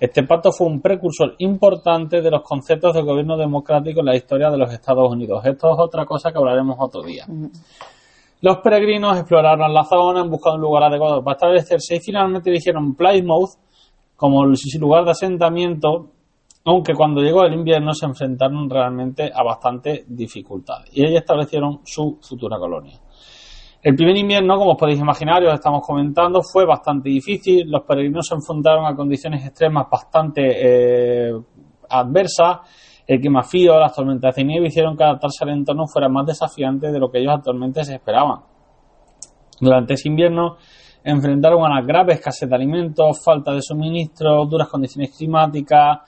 [0.00, 4.48] Este pacto fue un precursor importante de los conceptos del gobierno democrático en la historia
[4.48, 5.44] de los Estados Unidos.
[5.44, 7.26] Esto es otra cosa que hablaremos otro día.
[8.40, 12.48] Los peregrinos exploraron la zona en busca de un lugar adecuado para establecerse y finalmente
[12.50, 13.58] eligieron Plymouth
[14.18, 16.10] como lugar de asentamiento,
[16.64, 22.18] aunque cuando llegó el invierno se enfrentaron realmente a bastantes dificultades y ahí establecieron su
[22.20, 22.98] futura colonia.
[23.80, 27.70] El primer invierno, como os podéis imaginar, os estamos comentando, fue bastante difícil.
[27.70, 31.32] Los peregrinos se enfrentaron a condiciones extremas bastante eh,
[31.88, 32.58] adversas.
[33.06, 36.90] El clima frío, las tormentas de nieve hicieron que adaptarse al entorno fuera más desafiante
[36.90, 38.40] de lo que ellos actualmente se esperaban.
[39.60, 40.56] Durante ese invierno
[41.04, 45.98] enfrentaron a una grave escasez de alimentos, falta de suministro, duras condiciones climáticas,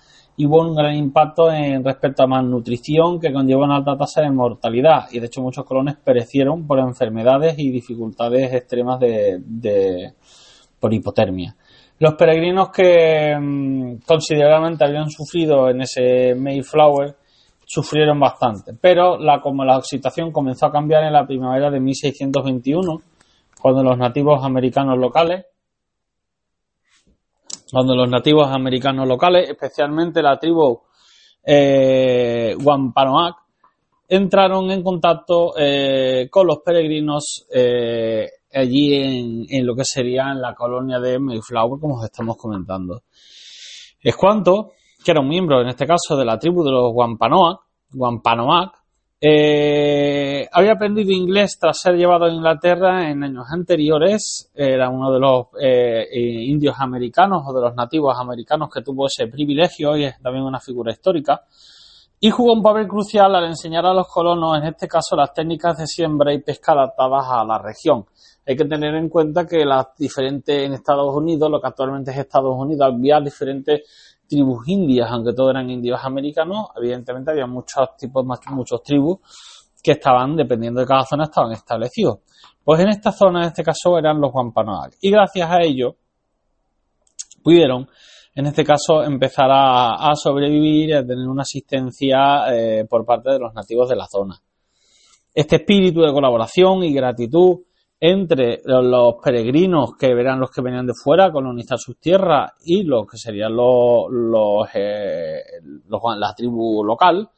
[0.40, 4.30] y hubo un gran impacto en respecto a malnutrición que conlleva una alta tasa de
[4.30, 10.14] mortalidad y de hecho muchos colones perecieron por enfermedades y dificultades extremas de,
[10.80, 11.54] por hipotermia.
[11.98, 17.16] Los peregrinos que mm, considerablemente habían sufrido en ese Mayflower
[17.66, 23.02] sufrieron bastante, pero la, como la situación comenzó a cambiar en la primavera de 1621,
[23.60, 25.44] cuando los nativos americanos locales
[27.70, 30.80] cuando los nativos americanos locales, especialmente la tribu
[31.44, 33.34] eh, Wampanoag,
[34.08, 40.40] entraron en contacto eh, con los peregrinos eh, allí en, en, lo que sería en
[40.40, 43.02] la colonia de Mayflower, como os estamos comentando.
[44.02, 44.72] Es cuanto
[45.04, 47.60] que era un miembro, en este caso, de la tribu de los Wampanoag,
[47.94, 48.72] Wampanoag
[49.22, 54.50] eh, había aprendido inglés tras ser llevado a Inglaterra en años anteriores.
[54.54, 59.06] Era uno de los eh, eh, indios americanos o de los nativos americanos que tuvo
[59.06, 61.42] ese privilegio y es también una figura histórica.
[62.18, 65.78] Y jugó un papel crucial al enseñar a los colonos, en este caso, las técnicas
[65.78, 68.04] de siembra y pesca adaptadas a la región.
[68.46, 72.18] Hay que tener en cuenta que las diferentes en Estados Unidos, lo que actualmente es
[72.18, 73.82] Estados Unidos, había diferentes
[74.30, 79.18] tribus indias, aunque todos eran indios americanos, evidentemente había muchos tipos, muchos tribus
[79.82, 82.18] que estaban, dependiendo de cada zona, estaban establecidos.
[82.62, 84.92] Pues en esta zona, en este caso, eran los Wampanoag.
[85.00, 85.96] Y gracias a ello,
[87.42, 87.88] pudieron,
[88.34, 93.38] en este caso, empezar a, sobrevivir y a tener una asistencia eh, por parte de
[93.38, 94.40] los nativos de la zona.
[95.34, 97.60] Este espíritu de colaboración y gratitud
[98.00, 102.82] entre los peregrinos que verán los que venían de fuera a colonizar sus tierras y
[102.82, 105.42] los que serían los, los, eh,
[106.16, 107.28] la tribu local,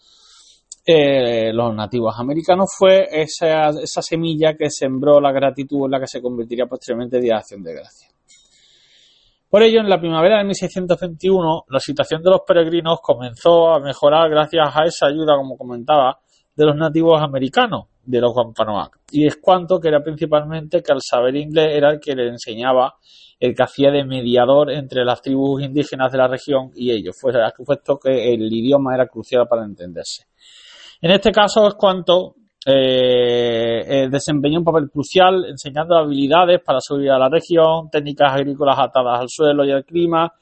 [0.86, 6.06] eh, los nativos americanos, fue esa, esa semilla que sembró la gratitud en la que
[6.06, 8.08] se convertiría posteriormente en Día de Acción de Gracia.
[9.50, 14.30] Por ello, en la primavera de 1621, la situación de los peregrinos comenzó a mejorar
[14.30, 16.21] gracias a esa ayuda, como comentaba,
[16.54, 18.90] de los nativos americanos, de los Wampanoag.
[19.10, 22.94] Y es cuanto que era principalmente que al saber inglés era el que le enseñaba,
[23.38, 27.32] el que hacía de mediador entre las tribus indígenas de la región y ellos, fue
[27.64, 30.26] puesto que el idioma era crucial para entenderse.
[31.00, 37.10] En este caso es cuanto eh, eh, desempeñó un papel crucial enseñando habilidades para subir
[37.10, 40.32] a la región, técnicas agrícolas atadas al suelo y al clima,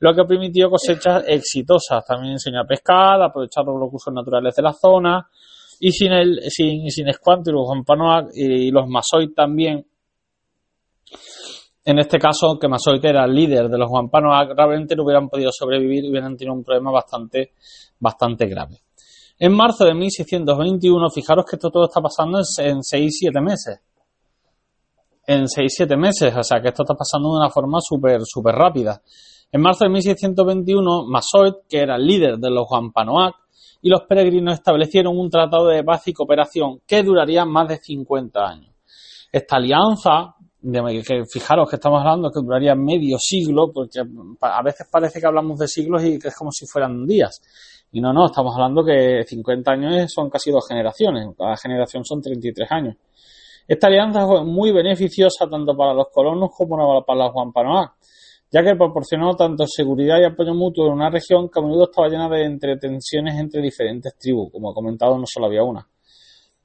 [0.00, 2.04] lo que permitió cosechas exitosas.
[2.04, 5.28] También enseñó a pescar, aprovechar los recursos naturales de la zona,
[5.80, 9.86] y sin el sin, sin los Wampanoag y los Masoit también,
[11.84, 15.50] en este caso, que Masoit era el líder de los Wampanoag, realmente no hubieran podido
[15.52, 17.52] sobrevivir y hubieran tenido un problema bastante,
[17.98, 18.82] bastante grave.
[19.38, 23.80] En marzo de 1621, fijaros que esto todo está pasando en 6-7 meses.
[25.26, 29.00] En 6-7 meses, o sea que esto está pasando de una forma súper, súper rápida.
[29.52, 33.34] En marzo de 1621, Masoit, que era el líder de los Wampanoag,
[33.80, 38.40] y los peregrinos establecieron un tratado de paz y cooperación que duraría más de 50
[38.40, 38.74] años.
[39.30, 44.00] Esta alianza, que fijaros que estamos hablando que duraría medio siglo, porque
[44.40, 47.40] a veces parece que hablamos de siglos y que es como si fueran días.
[47.92, 52.20] Y no, no, estamos hablando que 50 años son casi dos generaciones, cada generación son
[52.20, 52.96] 33 años.
[53.66, 57.92] Esta alianza fue muy beneficiosa tanto para los colonos como para los Wampanoag,
[58.50, 62.08] ya que proporcionó tanto seguridad y apoyo mutuo en una región que a menudo estaba
[62.08, 65.86] llena de entretensiones entre diferentes tribus, como he comentado, no solo había una.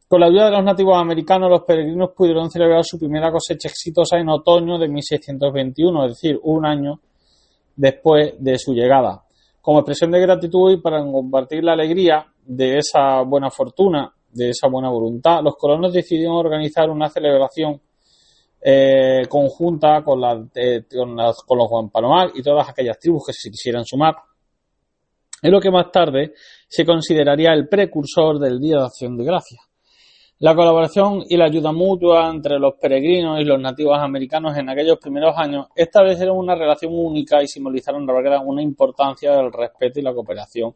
[0.08, 4.18] Con la ayuda de los nativos americanos, los peregrinos pudieron celebrar su primera cosecha exitosa
[4.18, 7.00] en otoño de 1621, es decir, un año
[7.76, 9.24] después de su llegada.
[9.60, 14.68] Como expresión de gratitud y para compartir la alegría de esa buena fortuna, de esa
[14.68, 17.82] buena voluntad, los colonos decidieron organizar una celebración
[18.66, 23.50] eh, conjunta con, la, eh, con, con, los Guampanoag y todas aquellas tribus que se
[23.50, 24.16] quisieran sumar.
[25.42, 26.34] Es lo que más tarde
[26.68, 29.60] se consideraría el precursor del Día de Acción de Gracia.
[30.40, 34.98] La colaboración y la ayuda mutua entre los peregrinos y los nativos americanos en aquellos
[34.98, 38.08] primeros años establecieron una relación única y simbolizaron
[38.46, 40.74] una importancia del respeto y la cooperación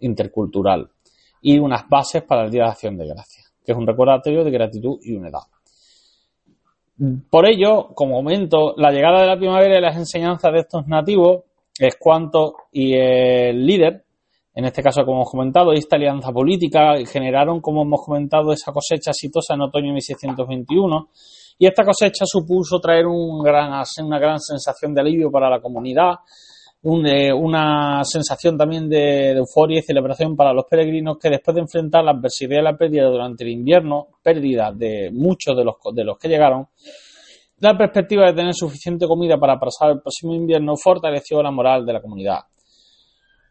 [0.00, 0.88] intercultural
[1.42, 4.50] y unas bases para el Día de Acción de Gracia, que es un recordatorio de
[4.50, 5.42] gratitud y unidad.
[7.30, 11.44] Por ello, como momento, la llegada de la primavera y las enseñanzas de estos nativos,
[11.78, 14.04] es cuanto y el líder,
[14.58, 19.12] en este caso, como hemos comentado, esta alianza política generaron, como hemos comentado, esa cosecha
[19.12, 21.10] exitosa en otoño de 1621.
[21.60, 23.70] Y esta cosecha supuso traer un gran,
[24.02, 26.14] una gran sensación de alivio para la comunidad,
[26.82, 32.04] eh, una sensación también de, euforia y celebración para los peregrinos que después de enfrentar
[32.04, 36.18] la adversidad y la pérdida durante el invierno, pérdida de muchos de los, de los
[36.18, 36.68] que llegaron,
[37.58, 41.92] la perspectiva de tener suficiente comida para pasar el próximo invierno fortaleció la moral de
[41.92, 42.38] la comunidad.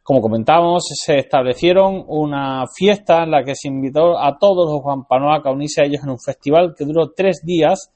[0.01, 5.03] Como comentábamos, se establecieron una fiesta en la que se invitó a todos los Juan
[5.09, 7.91] a unirse a ellos en un festival que duró tres días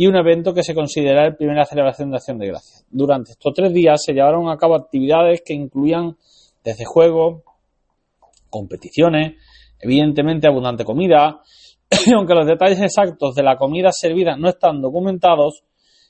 [0.00, 2.86] y un evento que se considera la primera celebración de Acción de Gracias.
[2.88, 6.16] Durante estos tres días se llevaron a cabo actividades que incluían
[6.64, 7.42] desde juegos,
[8.48, 9.34] competiciones,
[9.78, 11.42] evidentemente abundante comida,
[12.16, 15.64] aunque los detalles exactos de la comida servida no están documentados,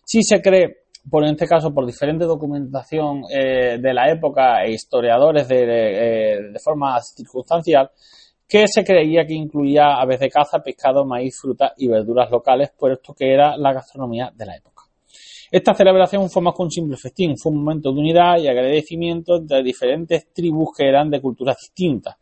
[0.05, 4.71] sí se cree, por en este caso por diferente documentación eh, de la época e
[4.71, 7.91] historiadores de, eh, de forma circunstancial,
[8.51, 13.15] que se creía que incluía aves de caza, pescado, maíz, frutas y verduras locales, puesto
[13.15, 14.83] que era la gastronomía de la época.
[15.53, 19.37] Esta celebración fue más que un simple festín, fue un momento de unidad y agradecimiento
[19.37, 22.17] entre diferentes tribus que eran de culturas distintas.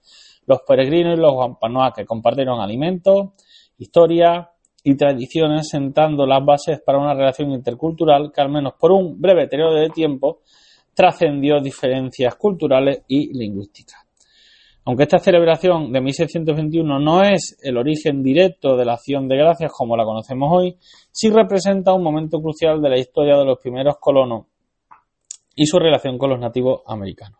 [0.46, 3.30] Los peregrinos y los guampanoas que compartieron alimentos,
[3.78, 4.50] historia
[4.84, 9.48] y tradiciones, sentando las bases para una relación intercultural que al menos por un breve
[9.48, 10.40] periodo de tiempo
[10.92, 14.07] trascendió diferencias culturales y lingüísticas.
[14.88, 19.70] Aunque esta celebración de 1621 no es el origen directo de la acción de gracias
[19.70, 20.78] como la conocemos hoy,
[21.12, 24.46] sí representa un momento crucial de la historia de los primeros colonos
[25.54, 27.38] y su relación con los nativos americanos.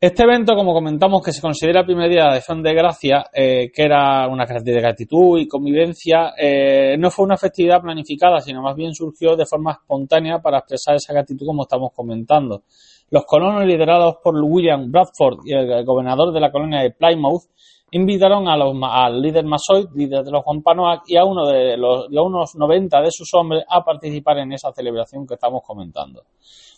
[0.00, 3.70] Este evento, como comentamos, que se considera el primer día de acción de gracia, eh,
[3.72, 8.74] que era una de gratitud y convivencia, eh, no fue una festividad planificada, sino más
[8.74, 12.64] bien surgió de forma espontánea para expresar esa gratitud como estamos comentando.
[13.12, 17.42] Los colonos liderados por William Bradford y el gobernador de la colonia de Plymouth
[17.90, 22.06] invitaron a los, al líder Masoy, líder de los Wampanoag, y a uno de los
[22.10, 26.22] unos 90 de sus hombres a participar en esa celebración que estamos comentando,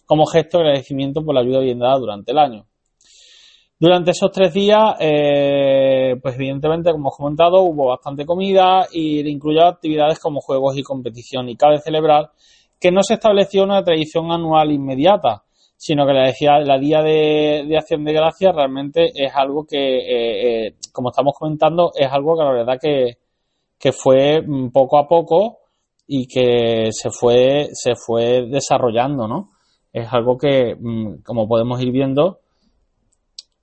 [0.07, 2.67] como gesto de agradecimiento por la ayuda bien dada durante el año.
[3.79, 9.67] Durante esos tres días, eh, pues evidentemente, como hemos comentado, hubo bastante comida y incluyó
[9.67, 11.49] actividades como juegos y competición.
[11.49, 12.33] Y cabe celebrar
[12.81, 15.45] que no se estableció una tradición anual inmediata,
[15.85, 20.67] sino que la, decía, la Día de, Acción de Gracias realmente es algo que, eh,
[20.69, 23.19] eh, como estamos comentando, es algo que la verdad que,
[23.79, 25.59] que fue mm, poco a poco
[26.07, 29.51] y que se fue, se fue desarrollando, ¿no?
[29.93, 32.39] Es algo que, mm, como podemos ir viendo,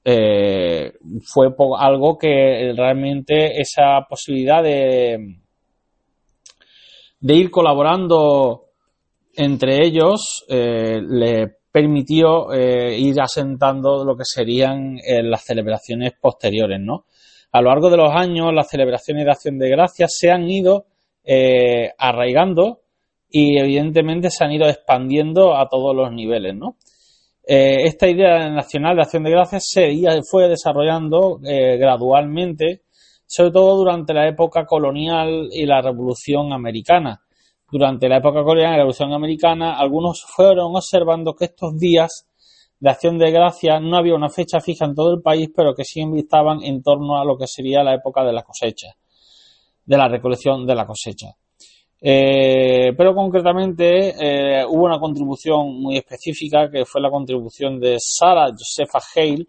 [0.05, 0.93] eh,
[1.25, 1.47] fue
[1.79, 5.37] algo que realmente esa posibilidad de,
[7.19, 8.65] de ir colaborando
[9.33, 17.05] entre ellos le permitió eh, ir asentando lo que serían eh, las celebraciones posteriores, ¿no?
[17.53, 20.85] A lo largo de los años, las celebraciones de acción de gracias se han ido
[21.23, 22.81] eh, arraigando
[23.29, 26.75] y evidentemente se han ido expandiendo a todos los niveles, ¿no?
[27.43, 29.91] esta idea nacional de acción de gracias se
[30.29, 32.83] fue desarrollando gradualmente,
[33.25, 37.19] sobre todo durante la época colonial y la Revolución Americana
[37.71, 42.27] durante la época coreana y la Revolución Americana, algunos fueron observando que estos días
[42.79, 45.85] de acción de gracia no había una fecha fija en todo el país, pero que
[45.85, 48.87] sí estaban en torno a lo que sería la época de la cosecha,
[49.85, 51.27] de la recolección de la cosecha.
[52.03, 58.49] Eh, pero concretamente eh, hubo una contribución muy específica que fue la contribución de Sarah
[58.49, 59.45] Josepha Hale,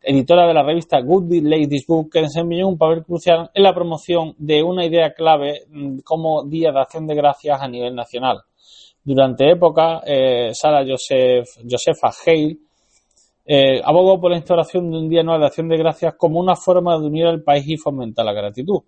[0.00, 4.34] editora de la revista Good Ladies Book, que desempeñó un papel crucial en la promoción
[4.38, 8.42] de una idea clave mm, como Día de Acción de Gracias a nivel nacional.
[9.02, 12.58] Durante época, eh, Sara Josepha Hale
[13.46, 16.54] eh, abogó por la instauración de un Día Anual de Acción de Gracias como una
[16.54, 18.82] forma de unir al país y fomentar la gratitud.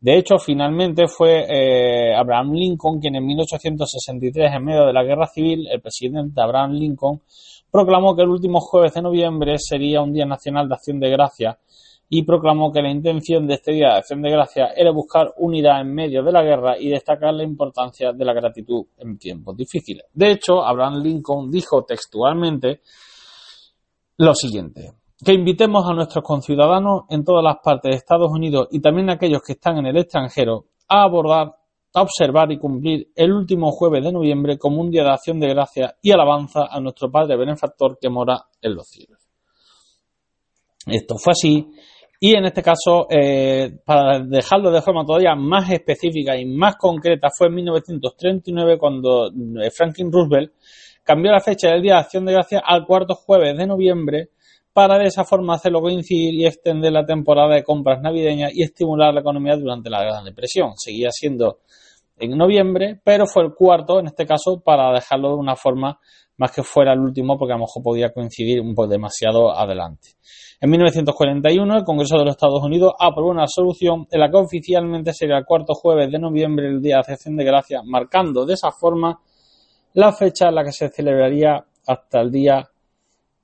[0.00, 5.26] De hecho, finalmente fue eh, Abraham Lincoln quien en 1863, en medio de la Guerra
[5.26, 7.20] Civil, el presidente Abraham Lincoln
[7.70, 11.56] proclamó que el último jueves de noviembre sería un Día Nacional de Acción de Gracias
[12.10, 15.80] y proclamó que la intención de este Día de Acción de Gracia era buscar unidad
[15.80, 20.06] en medio de la guerra y destacar la importancia de la gratitud en tiempos difíciles.
[20.14, 22.80] De hecho, Abraham Lincoln dijo textualmente
[24.16, 28.80] lo siguiente, que invitemos a nuestros conciudadanos en todas las partes de Estados Unidos y
[28.80, 31.56] también a aquellos que están en el extranjero a abordar,
[31.98, 35.48] a observar y cumplir el último jueves de noviembre como un día de acción de
[35.48, 39.18] gracia y alabanza a nuestro Padre benefactor que mora en los cielos.
[40.86, 41.68] Esto fue así
[42.20, 47.28] y en este caso, eh, para dejarlo de forma todavía más específica y más concreta,
[47.30, 50.52] fue en 1939 cuando eh, Franklin Roosevelt
[51.04, 54.30] cambió la fecha del Día de Acción de Gracias al cuarto jueves de noviembre
[54.72, 59.14] para de esa forma hacerlo coincidir y extender la temporada de compras navideñas y estimular
[59.14, 60.72] la economía durante la Gran Depresión.
[60.76, 61.60] Seguía siendo
[62.20, 65.98] en noviembre, pero fue el cuarto en este caso para dejarlo de una forma
[66.38, 70.10] más que fuera el último porque a lo mejor podía coincidir un poco demasiado adelante.
[70.60, 75.12] En 1941, el Congreso de los Estados Unidos aprobó una solución en la que oficialmente
[75.12, 78.70] sería el cuarto jueves de noviembre el Día de Acción de Gracias, marcando de esa
[78.70, 79.20] forma
[79.94, 82.68] la fecha en la que se celebraría hasta el día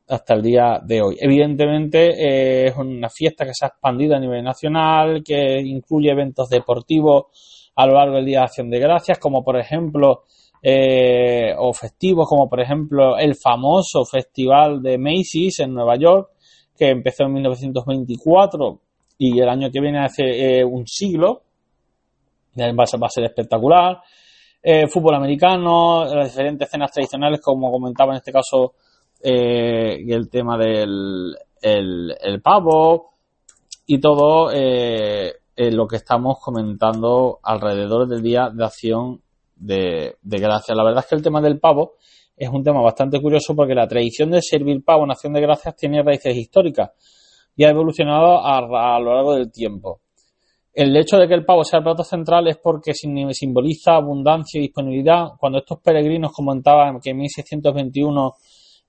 [0.07, 1.17] hasta el día de hoy.
[1.19, 6.49] Evidentemente eh, es una fiesta que se ha expandido a nivel nacional, que incluye eventos
[6.51, 10.23] deportivos a lo largo del Día de Acción de Gracias, como por ejemplo
[10.67, 16.31] eh, o festivos como por ejemplo el famoso Festival de Macy's en Nueva York,
[16.75, 18.81] que empezó en 1924
[19.19, 21.43] y el año que viene hace eh, un siglo,
[22.59, 24.01] va a ser, va a ser espectacular.
[24.63, 28.77] Eh, fútbol americano, las diferentes escenas tradicionales, como comentaba en este caso
[29.21, 33.13] el tema del el, pavo
[33.87, 34.51] y todo
[35.57, 39.23] lo que estamos comentando alrededor del Día de Acción
[39.57, 40.77] de, gracias.
[40.77, 41.95] La verdad es que el tema del pavo
[42.37, 45.77] es un tema bastante curioso porque la tradición de servir pavo en acción de gracias
[45.77, 46.91] tiene raíces históricas
[47.57, 48.61] y ha evolucionado a,
[48.99, 50.01] lo largo del tiempo.
[50.73, 54.63] El hecho de que el pavo sea el plato central es porque simboliza abundancia y
[54.63, 55.29] disponibilidad.
[55.39, 58.33] Cuando estos peregrinos comentaban que en 1621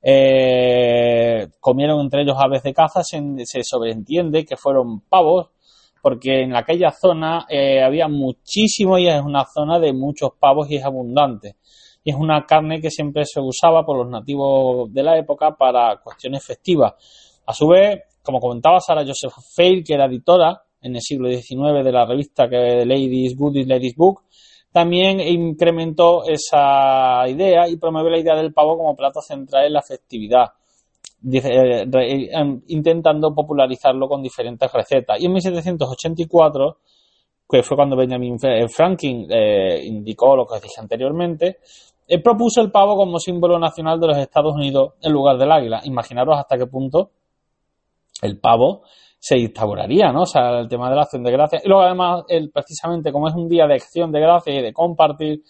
[0.02, 5.50] eh, comieron entre ellos aves de caza, se, se sobreentiende que fueron pavos
[6.06, 10.76] porque en aquella zona eh, había muchísimo y es una zona de muchos pavos y
[10.76, 11.56] es abundante.
[12.04, 16.00] Y es una carne que siempre se usaba por los nativos de la época para
[16.04, 16.94] cuestiones festivas.
[17.48, 21.84] A su vez, como comentaba Sara Joseph Fair, que era editora en el siglo XIX
[21.84, 24.26] de la revista que Ladies Goodies Ladies Book,
[24.72, 29.82] también incrementó esa idea y promueve la idea del pavo como plato central en la
[29.82, 30.50] festividad.
[31.32, 35.20] Eh, em, intentando popularizarlo con diferentes recetas.
[35.20, 36.78] Y en 1784,
[37.50, 38.38] que fue cuando Benjamin
[38.70, 41.58] Franklin eh, indicó lo que os dije anteriormente,
[42.08, 45.82] eh, propuso el pavo como símbolo nacional de los Estados Unidos en lugar del águila.
[45.86, 47.10] Imaginaros hasta qué punto
[48.22, 48.84] el pavo
[49.18, 50.22] se instauraría, ¿no?
[50.22, 51.66] O sea, el tema de la acción de gracias.
[51.66, 54.72] Y luego además, el, precisamente como es un día de acción de gracias y de
[54.72, 55.42] compartir,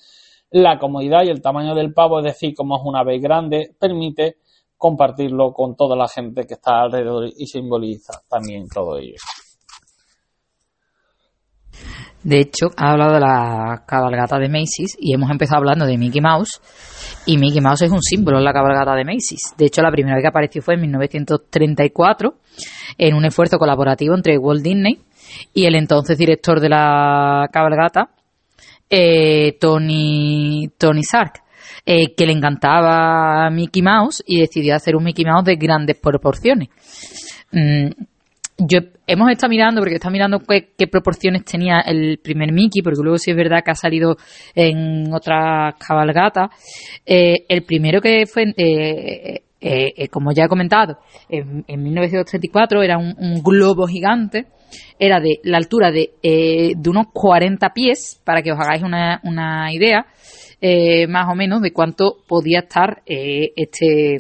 [0.52, 4.38] la comodidad y el tamaño del pavo, es decir, como es una ave grande, permite
[4.86, 9.16] compartirlo con toda la gente que está alrededor y simboliza también todo ello.
[12.22, 16.22] De hecho, ha hablado de la cabalgata de Macy's y hemos empezado hablando de Mickey
[16.22, 16.62] Mouse.
[17.26, 19.56] Y Mickey Mouse es un símbolo en la cabalgata de Macy's.
[19.58, 22.36] De hecho, la primera vez que apareció fue en 1934
[23.00, 25.02] en un esfuerzo colaborativo entre Walt Disney
[25.52, 28.12] y el entonces director de la cabalgata,
[28.88, 31.45] eh, Tony, Tony Sark.
[31.88, 36.70] Eh, que le encantaba Mickey Mouse y decidió hacer un Mickey Mouse de grandes proporciones.
[37.52, 37.90] Mm,
[38.58, 43.20] yo hemos estado mirando, porque está mirando qué, proporciones tenía el primer Mickey, porque luego
[43.20, 44.16] sí es verdad que ha salido
[44.56, 46.50] en otras cabalgatas.
[47.06, 50.98] Eh, el primero que fue, eh, como ya he comentado,
[51.30, 54.48] en, 1934 era un, globo gigante,
[54.98, 60.08] era de la altura de, unos 40 pies, para que os hagáis una idea.
[60.68, 64.18] Eh, más o menos de cuánto podía estar eh, este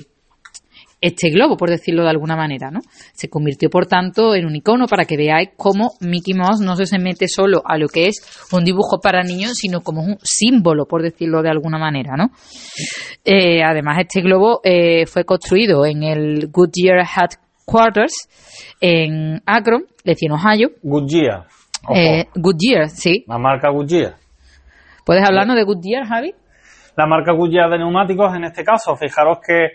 [1.02, 2.82] este globo, por decirlo de alguna manera, ¿no?
[3.14, 7.00] Se convirtió, por tanto, en un icono para que veáis cómo Mickey Mouse no se
[7.00, 11.02] mete solo a lo que es un dibujo para niños, sino como un símbolo, por
[11.02, 12.30] decirlo de alguna manera, ¿no?
[13.24, 14.62] Eh, además, este globo
[15.08, 18.30] fue construido en el Goodyear Headquarters
[18.82, 20.70] en Akron, Lección, Ohio.
[20.84, 21.48] Goodyear.
[22.36, 23.26] Goodyear, sí.
[23.28, 24.25] La marca Goodyear.
[25.06, 26.34] ¿Puedes hablarnos de Goodyear, Javi?
[26.98, 28.96] La marca Goodyear de neumáticos en este caso.
[28.96, 29.66] Fijaros que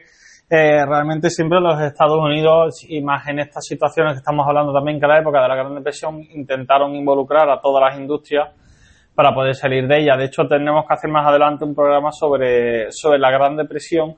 [0.51, 4.99] eh, realmente siempre los Estados Unidos, y más en estas situaciones que estamos hablando también,
[4.99, 8.49] que en la época de la Gran Depresión, intentaron involucrar a todas las industrias
[9.15, 10.17] para poder salir de ella.
[10.17, 14.17] De hecho, tenemos que hacer más adelante un programa sobre, sobre la Gran Depresión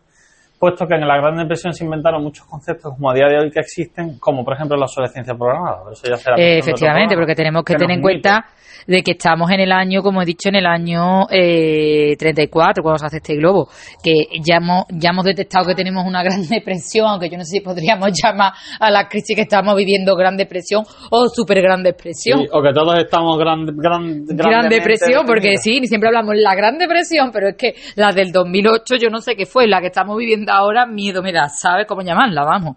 [0.63, 3.51] puesto que en la Gran Depresión se inventaron muchos conceptos como a día de hoy
[3.51, 5.91] que existen, como por ejemplo la obsolescencia programada.
[5.91, 8.47] Eso ya será Eh, efectivamente, porque tenemos que, que tener en cuenta
[8.87, 12.99] de que estamos en el año, como he dicho, en el año eh, 34, cuando
[12.99, 13.69] se hace este globo,
[14.03, 14.13] que
[14.45, 17.61] ya hemos, ya hemos detectado que tenemos una gran depresión, aunque yo no sé si
[17.61, 22.41] podríamos llamar a la crisis que estamos viviendo gran depresión o super gran depresión.
[22.41, 26.55] Sí, o que todos estamos gran, gran, Gran grandemente depresión, porque sí, siempre hablamos la
[26.55, 29.87] gran depresión, pero es que la del 2008 yo no sé qué fue, la que
[29.87, 32.45] estamos viviendo ahora miedo me da, ¿sabes cómo llamarla?
[32.45, 32.77] Vamos.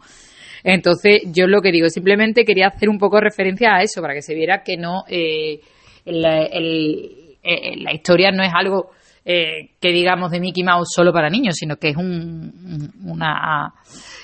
[0.63, 4.21] Entonces, yo lo que digo, simplemente quería hacer un poco referencia a eso, para que
[4.23, 5.59] se viera que no, eh,
[6.05, 8.91] eh, la historia no es algo
[9.27, 13.73] eh, que digamos de Mickey Mouse solo para niños, sino que es un- una,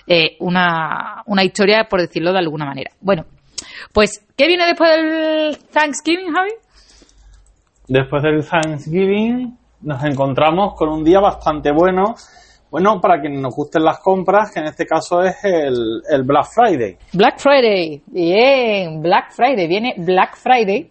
[0.06, 2.92] eh, una, una historia, por decirlo de alguna manera.
[3.02, 3.26] Bueno,
[3.94, 6.52] pues, ¿qué viene después del Thanksgiving, Javi?
[7.88, 12.16] Después del Thanksgiving nos encontramos con un día bastante bueno.
[12.72, 16.46] Bueno, para quienes nos gusten las compras, que en este caso es el, el Black
[16.56, 16.98] Friday.
[17.12, 20.90] Black Friday, bien, Black Friday, viene Black Friday.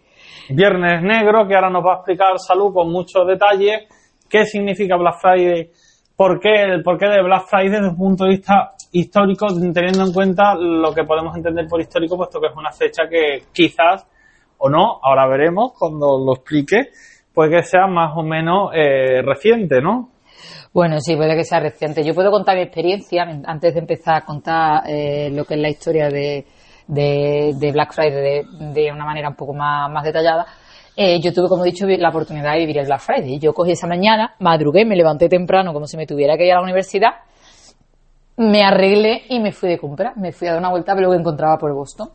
[0.50, 3.88] Viernes negro, que ahora nos va a explicar Salud con muchos detalles
[4.28, 5.70] qué significa Black Friday,
[6.16, 10.12] por qué, el porqué de Black Friday desde un punto de vista histórico, teniendo en
[10.12, 14.06] cuenta lo que podemos entender por histórico, puesto que es una fecha que quizás
[14.58, 16.90] o no, ahora veremos cuando lo explique,
[17.32, 20.10] puede que sea más o menos eh, reciente, ¿no?
[20.72, 22.04] Bueno, sí, puede que sea reciente.
[22.04, 25.68] Yo puedo contar mi experiencia antes de empezar a contar eh, lo que es la
[25.68, 26.46] historia de,
[26.86, 30.46] de, Black Friday de, una manera un poco más, más detallada.
[30.96, 33.40] Eh, yo tuve, como he dicho, la oportunidad de vivir el Black Friday.
[33.40, 36.56] Yo cogí esa mañana, madrugué, me levanté temprano como si me tuviera que ir a
[36.56, 37.10] la universidad,
[38.36, 40.12] me arreglé y me fui de compra.
[40.16, 42.10] Me fui a dar una vuelta ver lo que encontraba por Boston.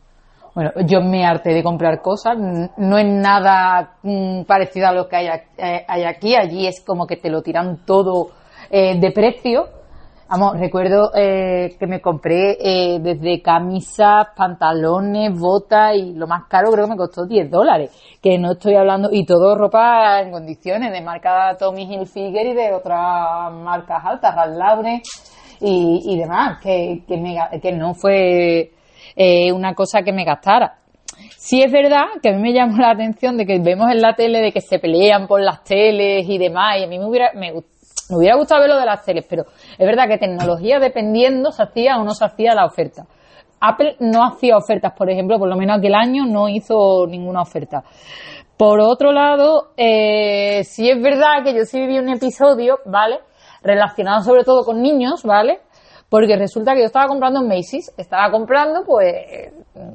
[0.54, 5.16] Bueno, yo me harté de comprar cosas, no es nada mm, parecido a lo que
[5.18, 8.30] eh, hay aquí, allí es como que te lo tiran todo
[8.70, 9.68] eh, de precio.
[10.28, 16.72] Vamos, recuerdo eh, que me compré eh, desde camisas, pantalones, botas y lo más caro
[16.72, 20.92] creo que me costó 10 dólares, que no estoy hablando, y todo ropa en condiciones
[20.92, 24.84] de marca Tommy Hilfiger y de otras marcas altas, Ralph
[25.60, 28.72] y, demás, que, que, no fue
[29.54, 30.78] una cosa que me gastara.
[31.36, 34.14] Sí es verdad que a mí me llamó la atención de que vemos en la
[34.14, 37.30] tele de que se pelean por las teles y demás, y a mí me hubiera,
[37.34, 37.52] me,
[38.10, 41.62] me hubiera gustado ver lo de las teles, pero es verdad que tecnología dependiendo se
[41.62, 43.06] hacía o no se hacía la oferta.
[43.60, 47.82] Apple no hacía ofertas, por ejemplo, por lo menos aquel año no hizo ninguna oferta.
[48.56, 53.20] Por otro lado, eh, sí es verdad que yo sí viví un episodio, ¿vale?
[53.62, 55.60] Relacionado sobre todo con niños, ¿vale?
[56.08, 59.14] Porque resulta que yo estaba comprando en Macy's, estaba comprando pues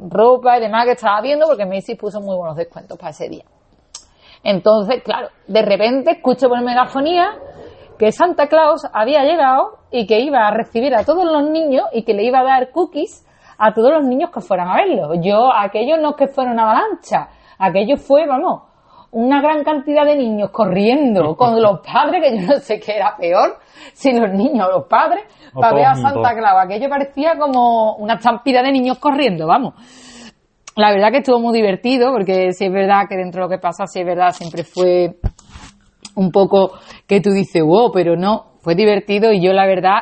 [0.10, 3.46] ropa y demás que estaba viendo porque Macy's puso muy buenos descuentos para ese día.
[4.44, 7.30] Entonces, claro, de repente escucho por megafonía
[8.02, 12.02] que Santa Claus había llegado y que iba a recibir a todos los niños y
[12.02, 13.28] que le iba a dar cookies
[13.60, 15.14] a todos los niños que fueran a verlo.
[15.22, 17.30] Yo, aquello no es que fuera una avalancha,
[17.60, 18.64] aquello fue, vamos,
[19.12, 23.16] una gran cantidad de niños corriendo con los padres, que yo no sé qué era
[23.16, 23.60] peor,
[23.94, 25.24] si los niños o los padres,
[25.54, 26.34] O para ver a Santa.
[26.34, 26.66] Claus.
[26.66, 29.76] Aquello parecía como una estampida de niños corriendo, vamos.
[30.76, 33.62] La verdad que estuvo muy divertido, porque si es verdad que dentro de lo que
[33.62, 35.20] pasa, si es verdad, siempre fue
[36.22, 36.72] un poco
[37.08, 40.00] que tú dices, wow, pero no, fue divertido y yo la verdad,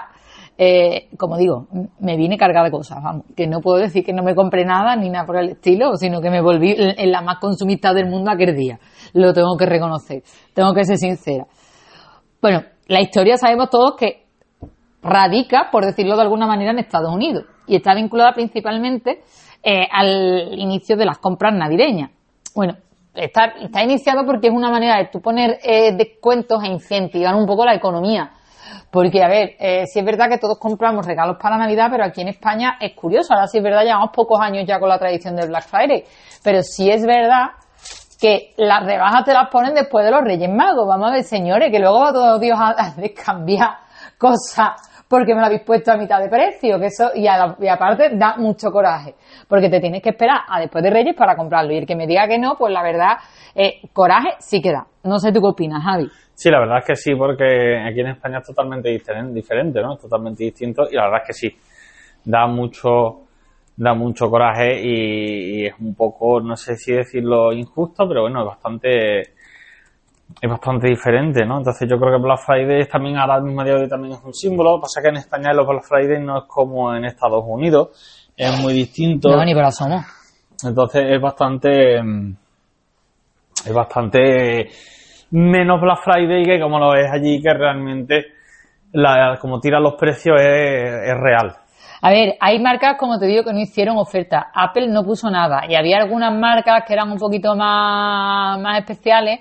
[0.58, 1.68] eh, como digo,
[2.00, 4.96] me vine cargada de cosas, vamos, que no puedo decir que no me compré nada
[4.96, 8.08] ni nada por el estilo, sino que me volví en en la más consumista del
[8.08, 8.80] mundo aquel día.
[9.14, 11.46] Lo tengo que reconocer, tengo que ser sincera.
[12.42, 14.26] Bueno, la historia sabemos todos que
[15.02, 19.22] radica, por decirlo de alguna manera, en Estados Unidos y está vinculada principalmente
[19.64, 22.12] eh, al inicio de las compras navideñas.
[22.56, 22.76] Bueno,
[23.20, 27.46] está, está iniciado porque es una manera de tú poner eh, descuentos e incentivar un
[27.46, 28.32] poco la economía.
[28.92, 32.22] Porque, a ver, eh, sí es verdad que todos compramos regalos para Navidad, pero aquí
[32.22, 33.34] en España es curioso.
[33.34, 36.04] Ahora sí es verdad, llevamos pocos años ya con la tradición del Black Friday.
[36.44, 37.52] Pero sí es verdad
[38.20, 40.88] que las rebajas te las ponen después de los Reyes Magos.
[40.88, 43.78] Vamos a ver, señores, que luego va todo Dios a, a descambiar
[44.18, 47.58] cosas porque me lo habéis puesto a mitad de precio, que eso, y, a la-
[47.60, 49.16] y aparte da mucho coraje,
[49.48, 51.74] porque te tienes que esperar a después de Reyes para comprarlo.
[51.74, 53.18] Y el que me diga que no, pues la verdad,
[53.56, 54.86] eh, coraje sí que da.
[55.04, 56.08] No sé tú qué opinas, Javi.
[56.36, 59.98] Sí, la verdad es que sí, porque aquí en España es totalmente diferen- diferente, ¿no?
[59.98, 61.58] Totalmente distinto y la verdad es que sí,
[62.26, 63.22] da mucho,
[63.76, 68.42] da mucho coraje y, y es un poco, no sé si decirlo injusto, pero bueno,
[68.42, 69.22] es bastante,
[70.42, 71.58] es bastante diferente, ¿no?
[71.58, 74.34] Entonces yo creo que Black Friday también ahora mismo día de hoy también es un
[74.34, 77.44] símbolo, Lo que pasa que en España los Black Friday no es como en Estados
[77.46, 77.90] Unidos,
[78.38, 79.30] es muy distinto.
[79.30, 80.04] No, ni por asomo.
[80.64, 82.02] Entonces es bastante.
[82.02, 82.36] mm,
[83.66, 84.70] Es bastante
[85.32, 88.26] menos Black Friday que como lo es allí, que realmente
[88.94, 91.56] la, como tiran los precios es, real.
[92.02, 94.52] A ver, hay marcas, como te digo, que no hicieron oferta.
[94.54, 95.64] Apple no puso nada.
[95.68, 99.40] Y había algunas marcas que eran un poquito más, más especiales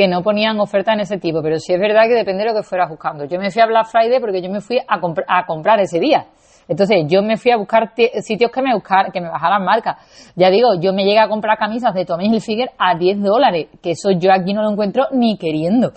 [0.00, 1.42] que no ponían oferta en ese tipo.
[1.42, 3.26] Pero sí es verdad que depende de lo que fueras buscando.
[3.26, 4.98] Yo me fui a Black Friday porque yo me fui a,
[5.28, 6.24] a comprar ese día.
[6.66, 7.92] Entonces yo me fui a buscar
[8.22, 9.98] sitios que me buscar, que me bajaran marcas.
[10.36, 13.90] Ya digo, yo me llegué a comprar camisas de Tommy Hilfiger a 10 dólares, que
[13.90, 15.92] eso yo aquí no lo encuentro ni queriendo.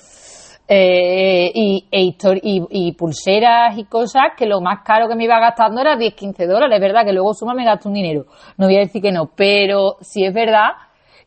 [0.67, 5.79] Eh, y, e y, pulseras y cosas que lo más caro que me iba gastando
[5.79, 8.25] era 10, 15 dólares, verdad, que luego suma me gasto un dinero.
[8.57, 10.71] No voy a decir que no, pero sí es verdad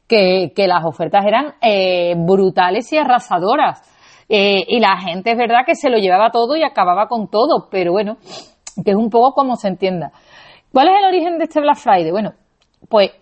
[0.08, 3.82] que, que las ofertas eran eh, brutales y arrasadoras.
[4.28, 7.68] Eh, y la gente es verdad que se lo llevaba todo y acababa con todo,
[7.70, 8.16] pero bueno,
[8.84, 10.12] que es un poco como se entienda.
[10.72, 12.10] ¿Cuál es el origen de este Black Friday?
[12.10, 12.32] Bueno,
[12.88, 13.12] pues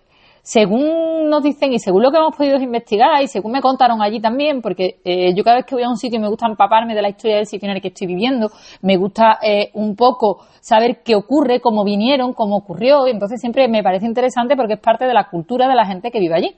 [0.45, 4.21] según nos dicen y según lo que hemos podido investigar y según me contaron allí
[4.21, 7.01] también, porque eh, yo cada vez que voy a un sitio me gusta empaparme de
[7.01, 8.51] la historia del sitio en el que estoy viviendo,
[8.83, 13.83] me gusta eh, un poco saber qué ocurre, cómo vinieron, cómo ocurrió, entonces siempre me
[13.83, 16.55] parece interesante porque es parte de la cultura de la gente que vive allí.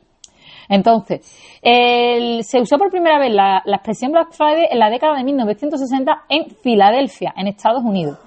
[0.69, 1.21] Entonces,
[1.63, 6.51] se usó por primera vez la expresión Black Friday en la década de 1960 en
[6.63, 8.19] Filadelfia, en Estados Unidos.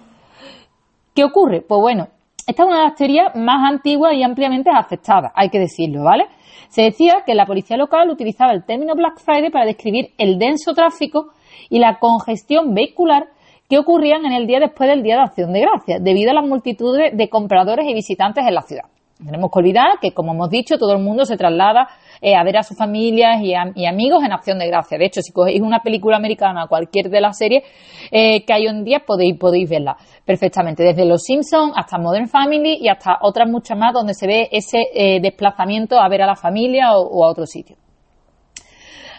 [1.14, 1.62] ¿Qué ocurre?
[1.62, 2.08] Pues bueno,
[2.48, 6.26] esta es una de las teorías más antiguas y ampliamente aceptadas, hay que decirlo, ¿vale?
[6.70, 10.74] Se decía que la policía local utilizaba el término Black Friday para describir el denso
[10.74, 11.32] tráfico
[11.70, 13.28] y la congestión vehicular
[13.68, 16.48] que ocurrían en el día después del Día de Acción de Gracias, debido a las
[16.48, 18.86] multitudes de compradores y visitantes en la ciudad.
[19.24, 21.88] Tenemos que olvidar que, como hemos dicho, todo el mundo se traslada
[22.22, 23.54] eh, a ver a sus familias y,
[23.86, 24.98] amigos en acción de gracia.
[24.98, 27.64] De hecho, si cogéis una película americana, cualquier de las series
[28.12, 29.96] eh, que hay hoy en día, podéis, podéis verla
[30.26, 30.84] perfectamente.
[30.84, 34.88] Desde Los Simpsons hasta Modern Family y hasta otras muchas más donde se ve ese
[34.94, 37.78] eh, desplazamiento a ver a la familia o, a otro sitio.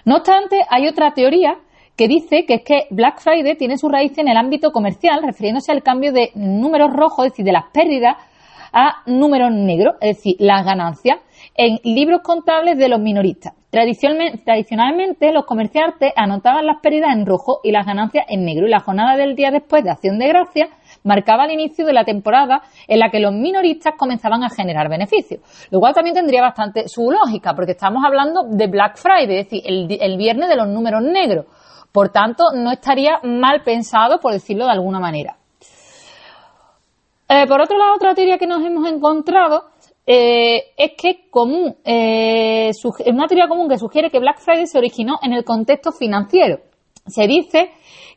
[0.04, 1.58] No obstante, hay otra teoría
[1.96, 5.70] que dice que es que Black Friday tiene su raíz en el ámbito comercial, refiriéndose
[5.72, 8.16] al cambio de números rojos, es decir, de las pérdidas,
[8.72, 11.18] a números negros, es decir, las ganancias,
[11.60, 13.52] en libros contables de los minoristas.
[13.68, 18.80] Tradicionalmente, los comerciantes anotaban las pérdidas en rojo y las ganancias en negro, y la
[18.80, 20.70] jornada del día después de Acción de Gracias
[21.04, 25.42] marcaba el inicio de la temporada en la que los minoristas comenzaban a generar beneficios.
[25.70, 29.62] Lo cual también tendría bastante su lógica, porque estamos hablando de Black Friday, es decir,
[29.66, 31.44] el, viernes de los números negros.
[31.92, 35.36] Por tanto, no estaría mal pensado, por decirlo de alguna manera.
[37.28, 39.69] Eh, por otro lado, otra teoría que nos hemos encontrado
[40.06, 44.78] eh, es que común, eh, es una teoría común que sugiere que Black Friday se
[44.78, 46.60] originó en el contexto financiero.
[47.06, 47.70] Se dice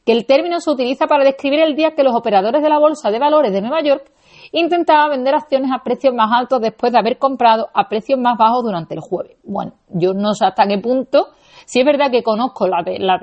[0.05, 3.11] que el término se utiliza para describir el día que los operadores de la Bolsa
[3.11, 4.11] de Valores de Nueva York
[4.51, 8.63] intentaban vender acciones a precios más altos después de haber comprado a precios más bajos
[8.63, 9.37] durante el jueves.
[9.43, 11.29] Bueno, yo no sé hasta qué punto
[11.65, 13.19] si es verdad que conozco la, de, la,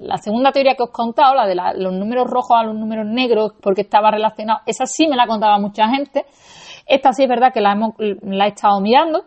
[0.00, 3.06] la segunda teoría que os he contado, la de los números rojos a los números
[3.06, 4.60] negros, porque estaba relacionado.
[4.66, 6.24] Esa sí me la contaba mucha gente.
[6.86, 9.24] Esta sí es verdad que la, hemos, la he estado mirando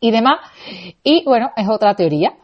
[0.00, 0.38] y demás.
[1.02, 2.34] Y bueno, es otra teoría.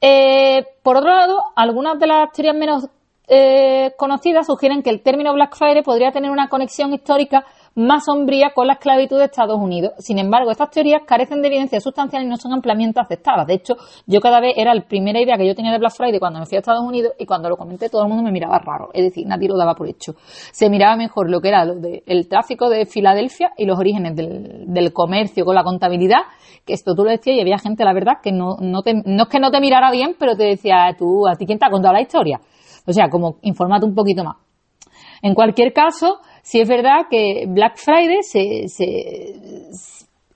[0.00, 2.88] Eh, por otro lado, algunas de las teorías menos
[3.28, 7.44] eh, conocidas sugieren que el término Black Friday podría tener una conexión histórica
[7.74, 9.92] más sombría con la esclavitud de Estados Unidos.
[9.98, 13.46] Sin embargo, estas teorías carecen de evidencia sustancial y no son ampliamente aceptadas.
[13.46, 13.74] De hecho,
[14.06, 16.46] yo cada vez era la primera idea que yo tenía de Black Friday cuando me
[16.46, 18.90] fui a Estados Unidos y cuando lo comenté todo el mundo me miraba raro.
[18.92, 20.14] Es decir, nadie lo daba por hecho.
[20.52, 24.16] Se miraba mejor lo que era lo de, el tráfico de Filadelfia y los orígenes
[24.16, 26.20] del, comercio con la contabilidad,
[26.66, 29.22] que esto tú lo decías y había gente, la verdad, que no, no, te, no
[29.22, 31.70] es que no te mirara bien, pero te decía, tú, ¿a ti quién te ha
[31.70, 32.40] contado la historia?
[32.86, 34.36] O sea, como informate un poquito más.
[35.22, 38.66] En cualquier caso, si es verdad que Black Friday se,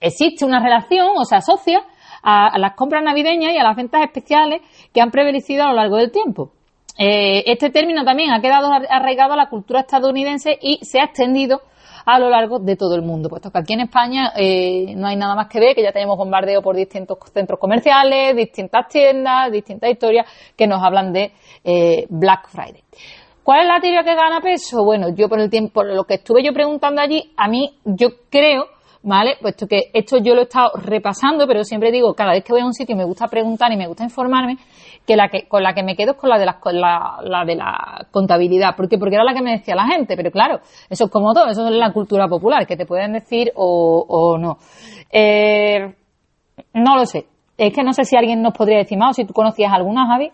[0.01, 1.83] existe una relación o se asocia
[2.23, 5.97] a, las compras navideñas y a las ventas especiales que han prevalecido a lo largo
[5.97, 6.53] del tiempo.
[6.99, 11.61] Eh, este término también ha quedado arraigado a la cultura estadounidense y se ha extendido
[12.07, 15.17] a lo largo de todo el mundo, puesto que aquí en España eh, no hay
[15.17, 19.91] nada más que ver, que ya tenemos bombardeo por distintos centros comerciales, distintas tiendas, distintas
[19.91, 20.25] historias
[20.57, 21.33] que nos hablan de
[21.65, 22.83] eh, Black Friday.
[23.47, 24.83] ¿Cuál es la teoría que gana peso?
[24.83, 28.09] Bueno, yo por el tiempo, por lo que estuve yo preguntando allí, a mí yo
[28.29, 28.65] creo,
[29.05, 29.37] ¿vale?
[29.41, 32.63] Puesto que esto yo lo he estado repasando, pero siempre digo, cada vez que voy
[32.63, 34.59] a un sitio me gusta preguntar y me gusta informarme,
[35.07, 36.59] que la que con la que me quedo es con la de la,
[37.23, 38.75] la, de la contabilidad.
[38.75, 38.99] ¿Por qué?
[38.99, 40.59] Porque era la que me decía la gente, pero claro,
[40.91, 44.39] eso es como todo, eso es la cultura popular, que te pueden decir o, o
[44.39, 44.59] no.
[45.09, 45.95] Eh,
[46.75, 47.27] no lo sé.
[47.57, 50.05] Es que no sé si alguien nos podría decir más o si tú conocías alguna,
[50.09, 50.33] Javi.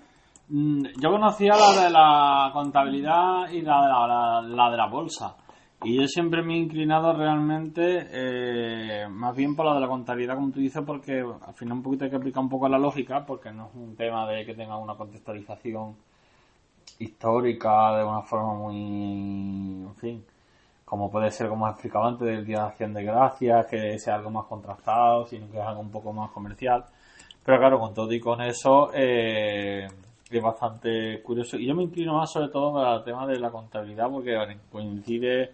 [0.55, 5.34] Mm, yo conocía la de la contabilidad y la de la, la, de la bolsa.
[5.82, 10.34] Y yo siempre me he inclinado realmente eh, más bien por la de la contabilidad,
[10.34, 13.24] como tú dices, porque al final un poquito hay que aplicar un poco la lógica,
[13.24, 15.96] porque no es un tema de que tenga una contextualización
[16.98, 18.76] histórica de una forma muy,
[19.86, 20.24] en fin,
[20.84, 24.16] como puede ser, como he explicado antes, del Día de Acción de Gracias, que sea
[24.16, 26.84] algo más contrastado, sino que es algo un poco más comercial.
[27.44, 29.88] Pero claro, con todo y con eso, eh,
[30.38, 31.56] es bastante curioso.
[31.56, 34.36] Y yo me inclino más sobre todo el tema de la contabilidad, porque
[34.70, 35.50] coincide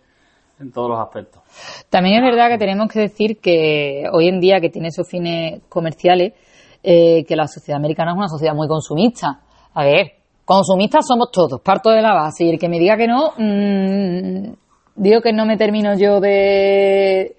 [0.60, 1.42] en todos los aspectos.
[1.88, 5.62] También es verdad que tenemos que decir que hoy en día, que tiene esos fines
[5.68, 6.34] comerciales,
[6.82, 9.40] eh, que la sociedad americana es una sociedad muy consumista.
[9.74, 10.12] A ver,
[10.44, 12.44] consumistas somos todos, parto de la base.
[12.44, 14.52] Y el que me diga que no, mmm,
[14.96, 17.36] digo que no me termino yo de,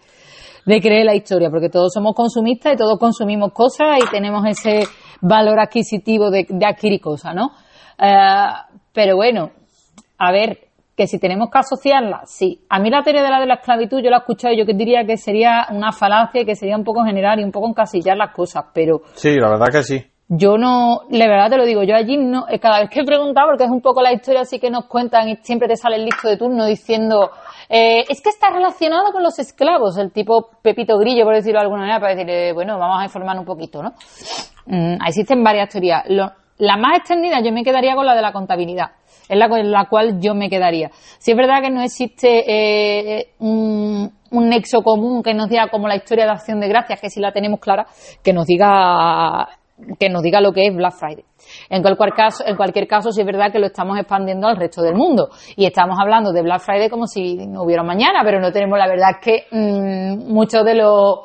[0.66, 4.84] de creer la historia, porque todos somos consumistas y todos consumimos cosas y tenemos ese
[5.22, 7.52] valor adquisitivo de, de adquirir cosas, ¿no?
[7.98, 8.48] Eh,
[8.94, 9.52] pero bueno,
[10.18, 12.60] a ver, que si tenemos que asociarla, sí.
[12.68, 14.66] A mí la teoría de la de la esclavitud yo la he escuchado y yo
[14.66, 17.70] que diría que sería una falacia y que sería un poco general y un poco
[17.70, 19.02] encasillar las cosas, pero...
[19.14, 20.04] Sí, la verdad que sí.
[20.28, 23.06] Yo no, la verdad te lo digo, yo allí no, eh, cada vez que he
[23.06, 25.96] preguntado, porque es un poco la historia así que nos cuentan y siempre te sale
[25.96, 27.32] el listo de turno diciendo,
[27.70, 31.66] eh, es que está relacionado con los esclavos, el tipo Pepito Grillo, por decirlo de
[31.66, 33.94] alguna manera, para decirle, bueno, vamos a informar un poquito, ¿no?
[34.66, 36.04] Mm, existen varias teorías.
[36.08, 38.92] la más extendida yo me quedaría con la de la contabilidad.
[39.30, 40.90] Es la con la cual yo me quedaría.
[41.20, 45.88] Si es verdad que no existe eh, un, un, nexo común que nos diga como
[45.88, 47.86] la historia de acción de gracias, que si la tenemos clara,
[48.24, 49.48] que nos diga
[50.00, 51.29] que nos diga lo que es Black Friday.
[51.70, 54.82] En cualquier caso, en cualquier caso, sí es verdad que lo estamos expandiendo al resto
[54.82, 58.52] del mundo y estamos hablando de Black Friday como si no hubiera mañana, pero no
[58.52, 61.20] tenemos la verdad que mmm, muchos de los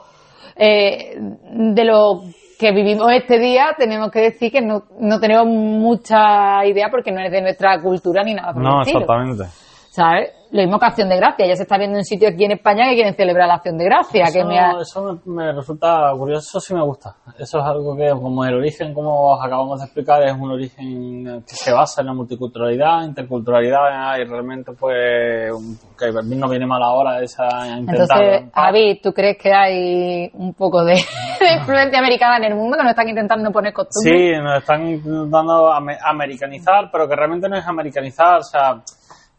[0.57, 2.23] eh, de los
[2.59, 7.21] que vivimos este día tenemos que decir que no, no tenemos mucha idea porque no
[7.21, 9.45] es de nuestra cultura ni nada por No, exactamente.
[9.91, 10.31] ¿Sabes?
[10.55, 11.49] Lo mismo que Acción de Gracia.
[11.49, 13.87] Ya se está viendo en sitios aquí en España que quieren celebrar la Acción de
[13.87, 14.23] Gracia.
[14.23, 14.71] Eso, que me, ha...
[14.81, 17.17] eso me, resulta curioso, eso sí me gusta.
[17.37, 21.57] Eso es algo que, como el origen, como acabamos de explicar, es un origen que
[21.57, 25.51] se basa en la multiculturalidad, interculturalidad y realmente, pues,
[25.99, 28.23] que no viene mal ahora esa intentar.
[28.23, 30.93] Entonces, Javi, ¿tú crees que hay un poco de,
[31.41, 34.37] de, influencia americana en el mundo que nos están intentando poner costumbres?
[34.37, 38.81] Sí, nos están intentando americanizar, pero que realmente no es americanizar, o sea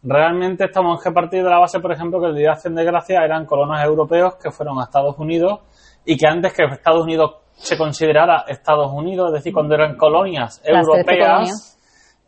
[0.06, 2.86] realmente estamos que partir de la base, por ejemplo, que el Día de Acción de
[2.86, 5.62] Gracia eran colonos europeos que fueron a Estados Unidos
[6.06, 10.62] y que antes que Estados Unidos se considerara Estados Unidos, es decir, cuando eran colonias
[10.64, 11.78] europeas,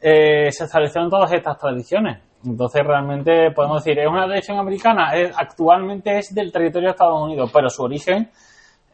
[0.01, 2.23] eh, se establecieron todas estas tradiciones.
[2.45, 7.21] Entonces, realmente podemos decir, es una tradición americana, es, actualmente es del territorio de Estados
[7.21, 8.29] Unidos, pero su origen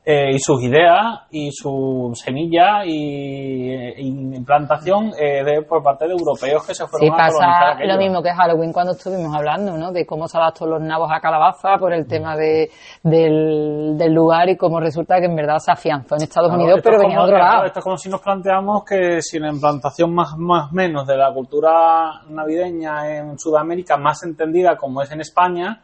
[0.06, 6.12] eh, y sus ideas y su semilla y, y implantación eh, de, por parte de
[6.12, 9.94] europeos que se fueron sí, a pasa lo mismo que Halloween cuando estuvimos hablando, ¿no?
[9.94, 12.70] De cómo se adaptó los nabos a calabaza por el tema de,
[13.02, 16.82] del, del, lugar y cómo resulta que en verdad se afianzó en Estados claro, Unidos,
[16.84, 17.66] pero venía de otro lado.
[17.66, 21.34] Esto es como si nos planteamos que si la implantación más más menos de la
[21.34, 25.82] cultura navideña en Sudamérica, más entendida como es en España,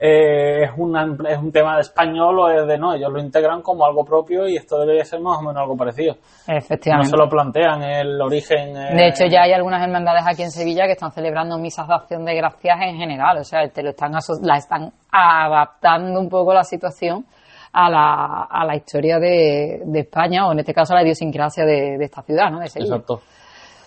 [0.00, 3.62] eh, es, una, es un tema de español o es de no, ellos lo integran
[3.62, 6.14] como algo propio y esto debería ser más o menos algo parecido.
[6.46, 7.10] Efectivamente.
[7.10, 8.76] No se lo plantean el origen.
[8.76, 8.94] Eh...
[8.94, 12.24] De hecho, ya hay algunas hermandades aquí en Sevilla que están celebrando misas de acción
[12.24, 16.62] de gracias en general, o sea, te lo están la están adaptando un poco la
[16.62, 17.26] situación
[17.72, 21.64] a la, a la historia de, de España o en este caso a la idiosincrasia
[21.64, 22.60] de, de esta ciudad, ¿no?
[22.60, 22.94] De Sevilla.
[22.94, 23.20] Exacto.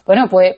[0.05, 0.55] Bueno, pues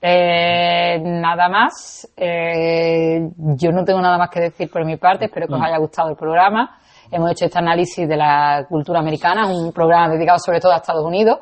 [0.00, 2.08] eh, nada más.
[2.16, 5.26] Eh, yo no tengo nada más que decir por mi parte.
[5.26, 6.78] Espero que os haya gustado el programa.
[7.10, 11.04] Hemos hecho este análisis de la cultura americana, un programa dedicado sobre todo a Estados
[11.04, 11.38] Unidos.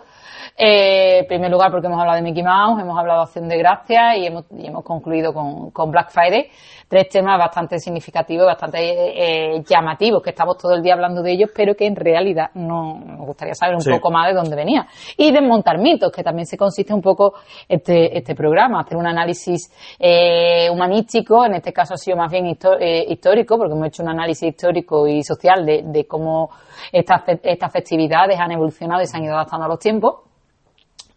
[0.59, 3.59] Eh, en primer lugar porque hemos hablado de Mickey Mouse, hemos hablado de Acción de
[3.59, 6.48] Gracia y hemos, y hemos concluido con, con, Black Friday.
[6.88, 11.50] Tres temas bastante significativos, bastante eh, llamativos, que estamos todo el día hablando de ellos,
[11.54, 13.90] pero que en realidad no nos gustaría saber un sí.
[13.90, 14.86] poco más de dónde venía.
[15.18, 17.34] Y desmontar mitos, que también se consiste un poco
[17.68, 22.46] este, este programa, hacer un análisis eh, humanístico, en este caso ha sido más bien
[22.46, 26.48] histórico, porque hemos hecho un análisis histórico y social de, de cómo
[26.92, 30.26] estas, estas festividades han evolucionado y se han ido adaptando a los tiempos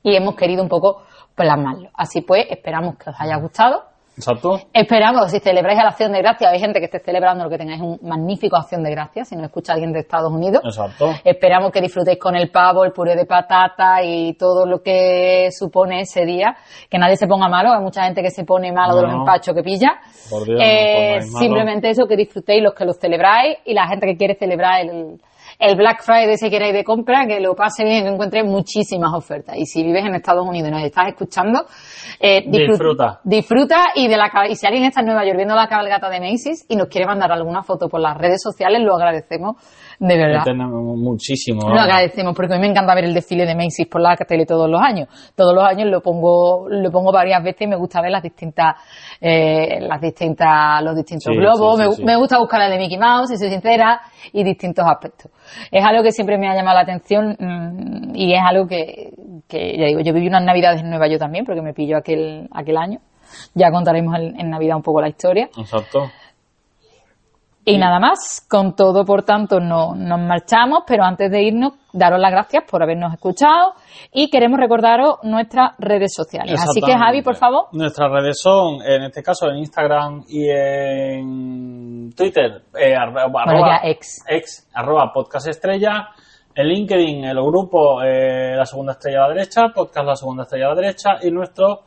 [0.03, 1.03] y hemos querido un poco
[1.35, 1.89] plasmarlo.
[1.93, 3.83] Así pues, esperamos que os haya gustado.
[4.19, 4.59] Exacto.
[4.73, 7.79] Esperamos, si celebráis la acción de gracia, hay gente que esté celebrando lo que tengáis
[7.79, 10.61] un magnífico acción de gracia, si no escucha alguien de Estados Unidos.
[10.65, 11.11] Exacto.
[11.23, 16.01] Esperamos que disfrutéis con el pavo, el puré de patata y todo lo que supone
[16.01, 16.57] ese día.
[16.89, 19.13] Que nadie se ponga malo, hay mucha gente que se pone malo no, de los
[19.13, 20.01] empachos que pilla.
[20.29, 24.05] Por Dios, eh, no simplemente eso, que disfrutéis los que los celebráis y la gente
[24.05, 25.21] que quiere celebrar el,
[25.60, 29.57] el Black Friday si queréis de compra, que lo pase bien, que encuentre muchísimas ofertas.
[29.57, 31.66] Y si vives en Estados Unidos y nos estás escuchando,
[32.18, 33.20] eh, disfruta.
[33.26, 36.22] Disfruta y de la y si alguien está en Nueva York viendo la cabalgata de
[36.22, 39.57] Macy's y nos quiere mandar alguna foto por las redes sociales, lo agradecemos
[39.99, 40.45] De verdad.
[40.55, 41.70] muchísimo.
[41.70, 44.45] Lo agradecemos porque a mí me encanta ver el desfile de Macy's por la tele
[44.45, 45.10] todos los años.
[45.36, 48.76] Todos los años lo pongo, lo pongo varias veces y me gusta ver las distintas,
[49.20, 51.99] eh, las distintas, los distintos globos.
[51.99, 53.99] me, me, gusta buscar la de Mickey Mouse, si soy sincera,
[54.32, 55.32] y distintos aspectos.
[55.71, 59.11] Es algo que siempre me ha llamado la atención mm, y es algo que,
[59.47, 62.47] que, ya digo, yo viví unas navidades en Nueva York también porque me pilló aquel,
[62.51, 62.99] aquel año.
[63.53, 65.49] Ya contaremos en Navidad un poco la historia.
[65.55, 66.09] Exacto.
[67.66, 72.20] Y nada más, con todo, por tanto, no, nos marchamos, pero antes de irnos, daros
[72.20, 73.74] las gracias por habernos escuchado
[74.12, 76.60] y queremos recordaros nuestras redes sociales.
[76.60, 77.66] Así que, Javi, por favor.
[77.74, 84.24] Nuestras redes son, en este caso, en Instagram y en Twitter, eh, arroba, ex.
[84.28, 86.10] ex, arroba podcast estrella.
[86.55, 90.66] En LinkedIn, el grupo eh, La Segunda Estrella a la Derecha, podcast La Segunda Estrella
[90.66, 91.84] a la Derecha y nuestro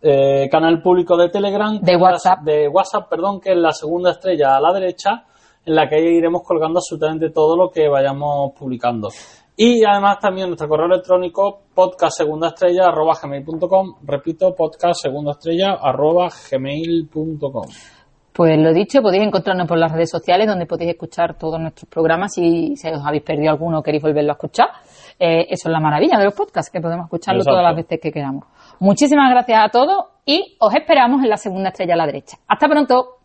[0.00, 1.80] eh, canal público de Telegram.
[1.80, 2.40] De WhatsApp.
[2.42, 5.24] de WhatsApp, perdón, que es la segunda estrella a la derecha,
[5.64, 9.08] en la que iremos colgando absolutamente todo lo que vayamos publicando.
[9.56, 13.94] Y además también nuestro correo electrónico podcast segunda estrella arroba gmail.com.
[14.04, 17.64] Repito, podcast segunda estrella arroba gmail.com.
[18.32, 22.38] Pues lo dicho, podéis encontrarnos por las redes sociales donde podéis escuchar todos nuestros programas
[22.38, 24.68] y si os habéis perdido alguno o queréis volverlo a escuchar.
[25.18, 28.12] Eh, eso es la maravilla de los podcasts, que podemos escucharlo todas las veces que
[28.12, 28.44] queramos.
[28.78, 32.36] Muchísimas gracias a todos y os esperamos en la segunda estrella a la derecha.
[32.46, 33.17] Hasta pronto.